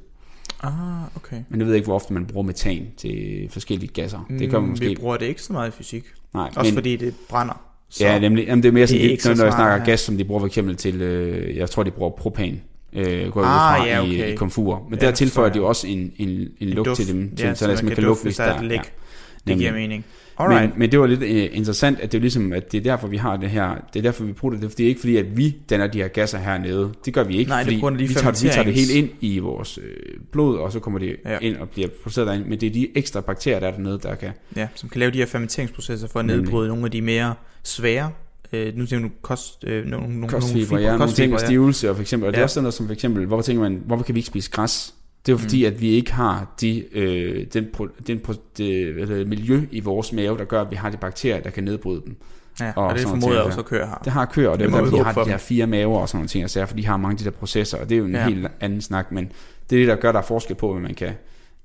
[0.63, 0.71] Ah,
[1.15, 1.37] okay.
[1.49, 4.25] Men jeg ved ikke, hvor ofte man bruger metan til forskellige gasser.
[4.39, 4.85] Det gør man mm, måske.
[4.85, 6.03] Vi bruger det ikke så meget i fysik.
[6.33, 7.61] Nej, Også men, fordi det brænder.
[7.89, 8.45] Så ja, nemlig.
[8.47, 9.83] Jamen, det er mere sådan, det er ikke når, når jeg snakker ja.
[9.83, 12.61] gas, som de bruger for eksempel til, øh, jeg tror, de bruger propan.
[12.93, 14.11] Øh, går ah, fra ja, okay.
[14.11, 14.87] i, i komfur.
[14.89, 17.53] Men ja, der tilføjer de også en, en, en, en lugt til dem, til, ja,
[17.53, 18.77] så, så man, man kan, kan hvis der er et læk.
[18.77, 19.51] Ja.
[19.51, 20.05] Det giver mening.
[20.39, 23.07] Men, men det var lidt uh, interessant, at det er ligesom, at det er derfor,
[23.07, 24.61] vi har det her, det er derfor, vi bruger det.
[24.61, 26.91] Det er, det er ikke fordi, at vi danner de her gasser hernede.
[27.05, 29.39] Det gør vi ikke, Nej, fordi det vi, tager, vi tager det helt ind i
[29.39, 29.93] vores øh,
[30.31, 31.37] blod, og så kommer det ja.
[31.41, 32.45] ind og bliver produceret derind.
[32.45, 34.31] Men det er de ekstra bakterier, der er dernede, der kan...
[34.55, 37.33] Ja, som kan lave de her fermenteringsprocesser for at nedbryde nogle af de mere
[37.63, 38.11] svære
[38.53, 41.39] øh, nu tænker du kost, øh, nogle, nogle, kostfiber, nogle fiber, ja, nogle ting med
[41.39, 42.35] stivelse, og for eksempel, og ja.
[42.35, 44.27] det er også sådan noget som for eksempel, hvorfor tænker man, hvorfor kan vi ikke
[44.27, 44.93] spise græs?
[45.25, 45.73] Det er jo fordi, mm.
[45.73, 47.67] at vi ikke har de, øh, den,
[48.07, 48.17] den,
[48.57, 51.63] det, det miljø i vores mave, der gør, at vi har de bakterier, der kan
[51.63, 52.15] nedbryde dem.
[52.59, 54.01] Ja, og, og det formoder jeg også at køre her.
[54.03, 56.09] Det har køer, og det, det er derfor, de har de her fire maver og
[56.09, 58.05] sådan nogle ting, for de har mange af de der processer, og det er jo
[58.05, 58.27] en ja.
[58.27, 59.31] helt anden snak, men
[59.69, 61.11] det er det, der gør, der er forskel på, hvad man kan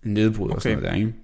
[0.02, 0.54] nedbryde okay.
[0.54, 1.14] og sådan noget der, ikke?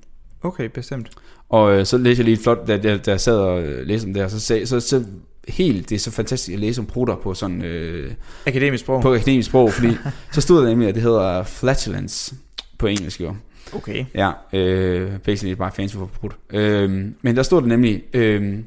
[0.43, 1.11] Okay, bestemt.
[1.49, 4.14] Og øh, så læste jeg lige flot, da, da, da jeg sad og læste om
[4.14, 5.05] det her, så, så, så, så
[5.49, 7.62] helt, det er så fantastisk at læse om prutter på sådan...
[7.62, 8.14] Øh,
[8.47, 9.03] akademisk sprog.
[9.03, 9.97] På akademisk sprog, fordi
[10.32, 12.34] så stod der nemlig, at det hedder flatulence
[12.78, 13.34] på engelsk jo.
[13.72, 14.05] Okay.
[14.14, 16.36] Ja, øh, basically bare fancy for prut.
[16.51, 16.90] Øh,
[17.22, 18.59] men der stod der nemlig, øh,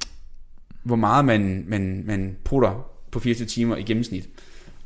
[0.84, 4.30] hvor meget man, man, man prutter på 24 timer i gennemsnit.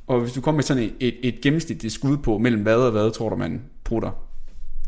[0.08, 2.92] Og hvis du kommer med sådan et, et, et gennemsnitligt skud på, mellem hvad og
[2.92, 4.12] hvad, tror du, man prutter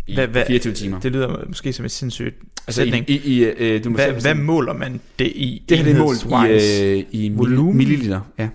[0.07, 0.99] i hvad, hvad, 24 timer.
[0.99, 2.35] Det lyder måske som et sindssygt
[2.67, 3.09] altså sætning.
[3.09, 5.65] I, i, øh, du må hvad, hvad måler man det i?
[5.69, 7.77] Det her det er målt i, øh, i volumen.
[7.77, 8.21] milliliter.
[8.37, 8.49] Ja.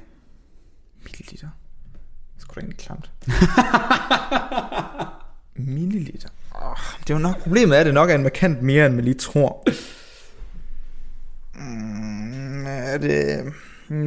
[1.05, 1.49] Milliliter?
[2.35, 3.11] Det skulle da egentlig klamt.
[5.77, 6.29] milliliter.
[6.55, 8.95] Oh, det er jo nok, problemet er, at det nok er en markant mere, end
[8.95, 9.69] man lige tror.
[11.55, 13.53] Mm, er det,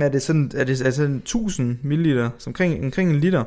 [0.01, 3.43] er det sådan, er det altså 1000 milliliter, som omkring, omkring en liter?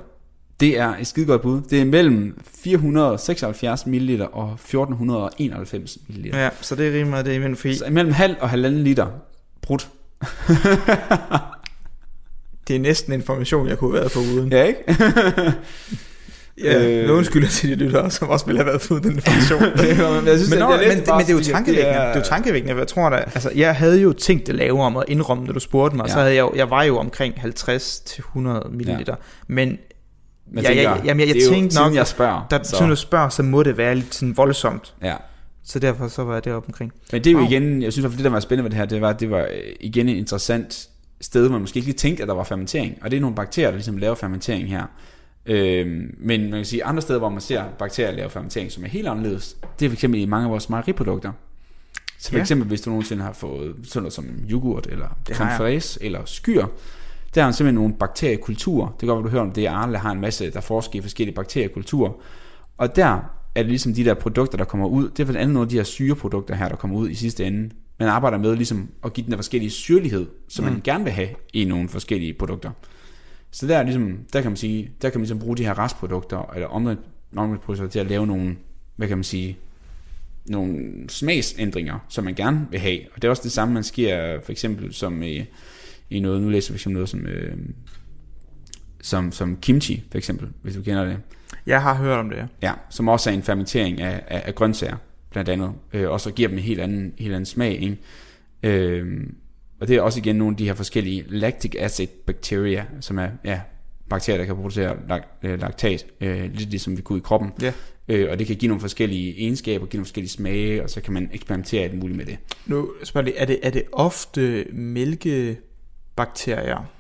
[0.61, 1.61] Det er et skide godt bud.
[1.71, 6.27] Det er mellem 476 ml og 1491 ml.
[6.27, 9.07] Ja, så det er rimelig det er imellem Så mellem halv og halvanden liter
[9.63, 9.89] brudt.
[12.69, 14.53] det er næsten information, jeg kunne have været for uden.
[14.53, 14.81] Ja, ikke?
[16.65, 19.61] Ja, øh, nogen skylder til de lyttere, som også ville have været fået den information.
[19.63, 21.91] men, jeg synes, men, det, men, men, det er jo tankevækkende.
[21.91, 24.55] Det er, det er jo tankevækkende, jeg tror da, altså, jeg havde jo tænkt det
[24.55, 26.13] lave om at indrømme, når du spurgte mig, ja.
[26.13, 28.39] så havde jeg, jeg var jo omkring 50-100
[28.71, 28.89] ml.
[28.89, 29.15] Ja.
[29.47, 29.79] Men
[30.51, 32.87] men ja, tænker, ja, jamen, jeg, jeg, tænkte nok, jeg spørger, da, så.
[32.87, 34.95] du spørger, så må det være lidt sådan voldsomt.
[35.03, 35.17] Ja.
[35.65, 36.93] Så derfor så var jeg deroppe omkring.
[37.13, 37.49] Men det er jo wow.
[37.49, 39.41] igen, jeg synes at det der var spændende ved det her, det var, det var
[39.41, 40.89] øh, igen et interessant
[41.21, 42.99] sted, hvor man måske ikke lige tænkte, at der var fermentering.
[43.03, 44.87] Og det er nogle bakterier, der ligesom laver fermentering her.
[45.47, 48.89] Øhm, men man kan sige, andre steder, hvor man ser bakterier lave fermentering, som er
[48.89, 51.33] helt anderledes, det er fx i mange af vores mejeriprodukter.
[52.19, 52.43] Så for ja.
[52.43, 56.67] eksempel, hvis du nogensinde har fået sådan noget som yoghurt, eller creme fraise, eller skyr,
[57.37, 58.89] der er simpelthen nogle bakteriekulturer.
[58.89, 61.35] Det kan godt du hører om det, Arle har en masse, der forsker i forskellige
[61.35, 62.13] bakteriekulturer.
[62.79, 63.21] Og der
[63.55, 65.09] er det ligesom de der produkter, der kommer ud.
[65.09, 67.45] Det er blandt andet nogle af de her syreprodukter her, der kommer ud i sidste
[67.45, 67.71] ende.
[67.99, 70.71] Man arbejder med ligesom at give den der forskellige syrlighed, som mm.
[70.71, 72.71] man gerne vil have i nogle forskellige produkter.
[73.51, 75.79] Så der, er ligesom, der kan man sige, der kan man ligesom bruge de her
[75.79, 78.57] restprodukter, eller omvendt produkter til at lave nogle,
[78.97, 79.59] hvad kan man sige,
[80.47, 83.01] nogle smagsændringer, som man gerne vil have.
[83.15, 85.45] Og det er også det samme, man sker for eksempel som i,
[86.11, 87.57] i noget, nu læser vi som noget som, øh,
[89.03, 91.19] som, som kimchi, for eksempel, hvis du kender det.
[91.67, 92.47] Jeg har hørt om det, ja.
[92.63, 94.97] Ja, som også er en fermentering af, af, af grøntsager,
[95.31, 97.99] blandt andet, øh, og så giver dem en helt anden, helt anden smag, ikke?
[98.63, 99.27] Øh,
[99.81, 103.29] og det er også igen nogle af de her forskellige lactic acid bacteria, som er
[103.45, 103.61] ja,
[104.09, 104.97] bakterier, der kan producere
[105.43, 107.53] øh, laktat, øh, lidt ligesom vi kunne i kroppen.
[107.63, 107.73] Ja.
[108.09, 111.13] Øh, og det kan give nogle forskellige egenskaber, give nogle forskellige smage, og så kan
[111.13, 112.39] man eksperimentere alt muligt med det.
[112.67, 115.59] Nu spørger jeg, er det, er det ofte mælke
[116.17, 116.91] bakterier,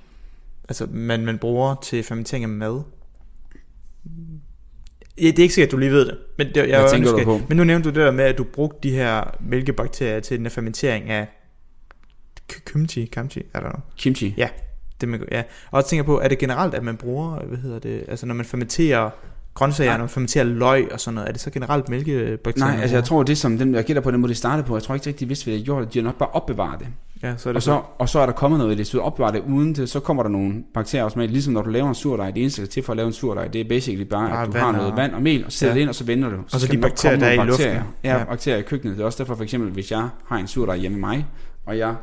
[0.68, 2.82] altså man, man bruger til fermentering af mad.
[5.18, 6.18] Ja, det er ikke sikkert, at du lige ved det.
[6.38, 7.40] Men, det, jeg Hvad tænker du på?
[7.48, 10.46] Men nu nævnte du det der med, at du brugte de her mælkebakterier til den
[10.46, 11.26] her fermentering af
[12.66, 13.80] kimchi, kimchi, er der noget?
[13.96, 14.34] Kimchi?
[14.36, 14.48] Ja,
[15.00, 15.42] det man, ja.
[15.70, 18.34] Og jeg tænker på, er det generelt, at man bruger, hvad hedder det, altså når
[18.34, 19.10] man fermenterer
[19.56, 22.72] grøntsager, når man fermenterer løg og sådan noget, er det så generelt mælkebakterier?
[22.72, 24.76] Nej, altså jeg tror, det som den, jeg gætter på den måde, det startede på,
[24.76, 26.88] jeg tror ikke rigtig, de vidste, hvad de gjorde, de har nok bare opbevaret det.
[27.22, 28.98] Ja, så er det og, så, og så er der kommet noget i det, så
[28.98, 31.88] du opbevarer det uden det, så kommer der nogle bakterier automatisk, ligesom når du laver
[31.88, 34.42] en surdej, det eneste, der til for at lave en surdej, det er basically bare,
[34.42, 34.96] at du har noget og...
[34.96, 35.74] vand og mel, og sætter ja.
[35.74, 36.36] det ind, og så vender du.
[36.46, 37.66] Så og så de bakterier, der er i luften.
[37.66, 37.82] Ja,
[38.18, 38.96] ja, bakterier i køkkenet.
[38.96, 41.26] Det er også derfor for eksempel, hvis jeg har en surdej hjemme med mig,
[41.66, 41.94] og jeg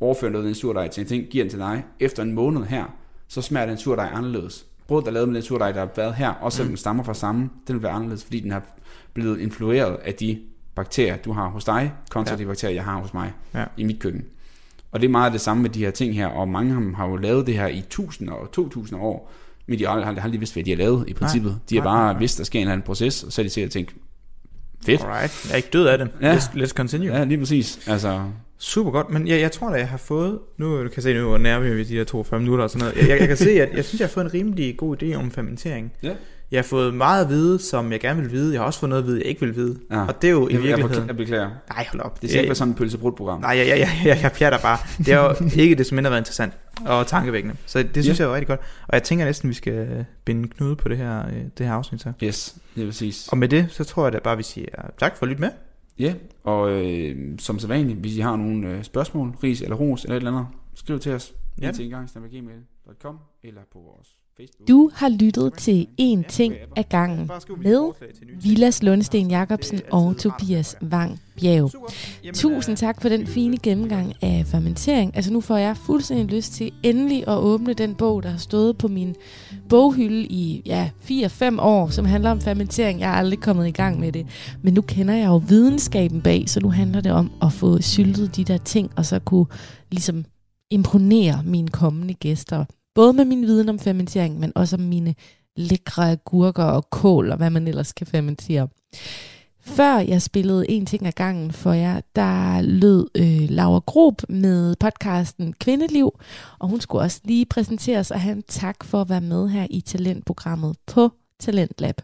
[0.00, 2.64] overfører noget af den surdej til en ting, giver den til dig, efter en måned
[2.64, 2.84] her,
[3.28, 4.66] så smager den surdej anderledes.
[4.88, 6.70] Brød, der er lavet med den surdej, der er været her, også selvom mm.
[6.70, 8.62] den stammer fra samme, den vil være anderledes, fordi den har
[9.14, 10.40] blevet influeret af de
[10.74, 12.38] bakterier, du har hos dig, kontra ja.
[12.38, 13.64] de bakterier, jeg har hos mig ja.
[13.76, 14.24] i mit køkken.
[14.92, 16.94] Og det er meget det samme med de her ting her, og mange af dem
[16.94, 19.32] har jo lavet det her i tusinder og to tusinder år,
[19.66, 21.50] men de har aldrig, aldrig vidst, hvad de har lavet i princippet.
[21.50, 23.40] Nej, de har bare nej, vidst, at der sker en eller anden proces, og så
[23.40, 23.94] er de sikkert tænkt,
[24.84, 25.00] fedt.
[25.00, 26.10] Alright, jeg er ikke død af det.
[26.20, 26.36] Ja.
[26.36, 27.16] Let's, let's continue.
[27.16, 27.88] Ja, lige præcis.
[27.88, 28.22] Altså,
[28.58, 31.28] Super godt, men jeg, jeg tror da, jeg har fået, nu du kan se, nu
[31.28, 33.50] hvor nærmere vi de her 42 minutter og sådan noget, jeg, jeg, jeg kan se,
[33.50, 35.92] at jeg synes, jeg har fået en rimelig god idé om fermentering.
[36.02, 36.12] Ja.
[36.50, 38.52] Jeg har fået meget at vide, som jeg gerne vil vide.
[38.52, 39.78] Jeg har også fået noget at vide, jeg ikke vil vide.
[39.90, 40.06] Ja.
[40.06, 41.06] Og det er jo i jeg, virkeligheden...
[41.06, 41.50] Jeg beklager.
[41.68, 42.22] Nej, hold op.
[42.22, 43.40] Det skal ikke være sådan et pølsebrudprogram.
[43.40, 44.78] Nej, jeg, jeg, jeg, jeg, jeg pjatter bare.
[44.98, 46.52] Det har jo ikke det som mindre været interessant
[46.86, 47.56] og tankevækkende.
[47.66, 48.24] Så det synes ja.
[48.24, 48.60] jeg er rigtig godt.
[48.88, 52.00] Og jeg tænker næsten, vi skal binde knude på det her, øh, det her afsnit
[52.02, 52.12] så.
[52.22, 53.28] Yes, det er præcis.
[53.28, 54.66] Og med det, så tror jeg da bare, vi siger
[54.98, 55.50] tak for at lytte med.
[55.98, 60.04] Ja, og øh, som så vanligt, hvis I har nogle øh, spørgsmål, ris eller ros
[60.04, 61.34] eller et eller andet, skriv til os.
[61.60, 61.72] Ja.
[61.72, 62.10] Til engang,
[63.42, 64.17] eller på vores
[64.68, 67.30] Du har lyttet til En Ting af gangen
[67.62, 67.92] med
[68.42, 71.70] Vilas Lundsten Jacobsen og Tobias Wang Bjerg.
[72.34, 75.16] Tusind tak for den fine gennemgang af fermentering.
[75.16, 78.78] Altså nu får jeg fuldstændig lyst til endelig at åbne den bog, der har stået
[78.78, 79.14] på min
[79.68, 83.00] boghylde i ja, 4-5 år, som handler om fermentering.
[83.00, 84.26] Jeg er aldrig kommet i gang med det.
[84.62, 88.36] Men nu kender jeg jo videnskaben bag, så nu handler det om at få syltet
[88.36, 89.46] de der ting, og så kunne
[89.90, 90.24] ligesom
[90.70, 92.64] imponere mine kommende gæster
[92.94, 95.14] Både med min viden om fermentering, men også om mine
[95.56, 98.68] lækre agurker og kål og hvad man ellers kan fermentere.
[99.60, 104.74] Før jeg spillede en ting ad gangen for jer, der lød øh, Laura Grob med
[104.80, 106.20] podcasten Kvindeliv,
[106.58, 109.66] og hun skulle også lige præsenteres og have en tak for at være med her
[109.70, 111.10] i talentprogrammet på
[111.40, 112.00] Talentlab.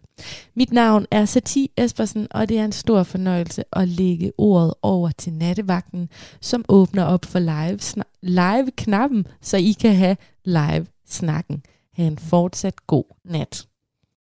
[0.54, 5.10] Mit navn er Sati Espersen, og det er en stor fornøjelse at lægge ordet over
[5.10, 6.08] til nattevagten,
[6.40, 7.78] som åbner op for live,
[8.24, 11.62] live knappen, så I kan have live snakken.
[11.96, 13.66] Ha' en fortsat god nat.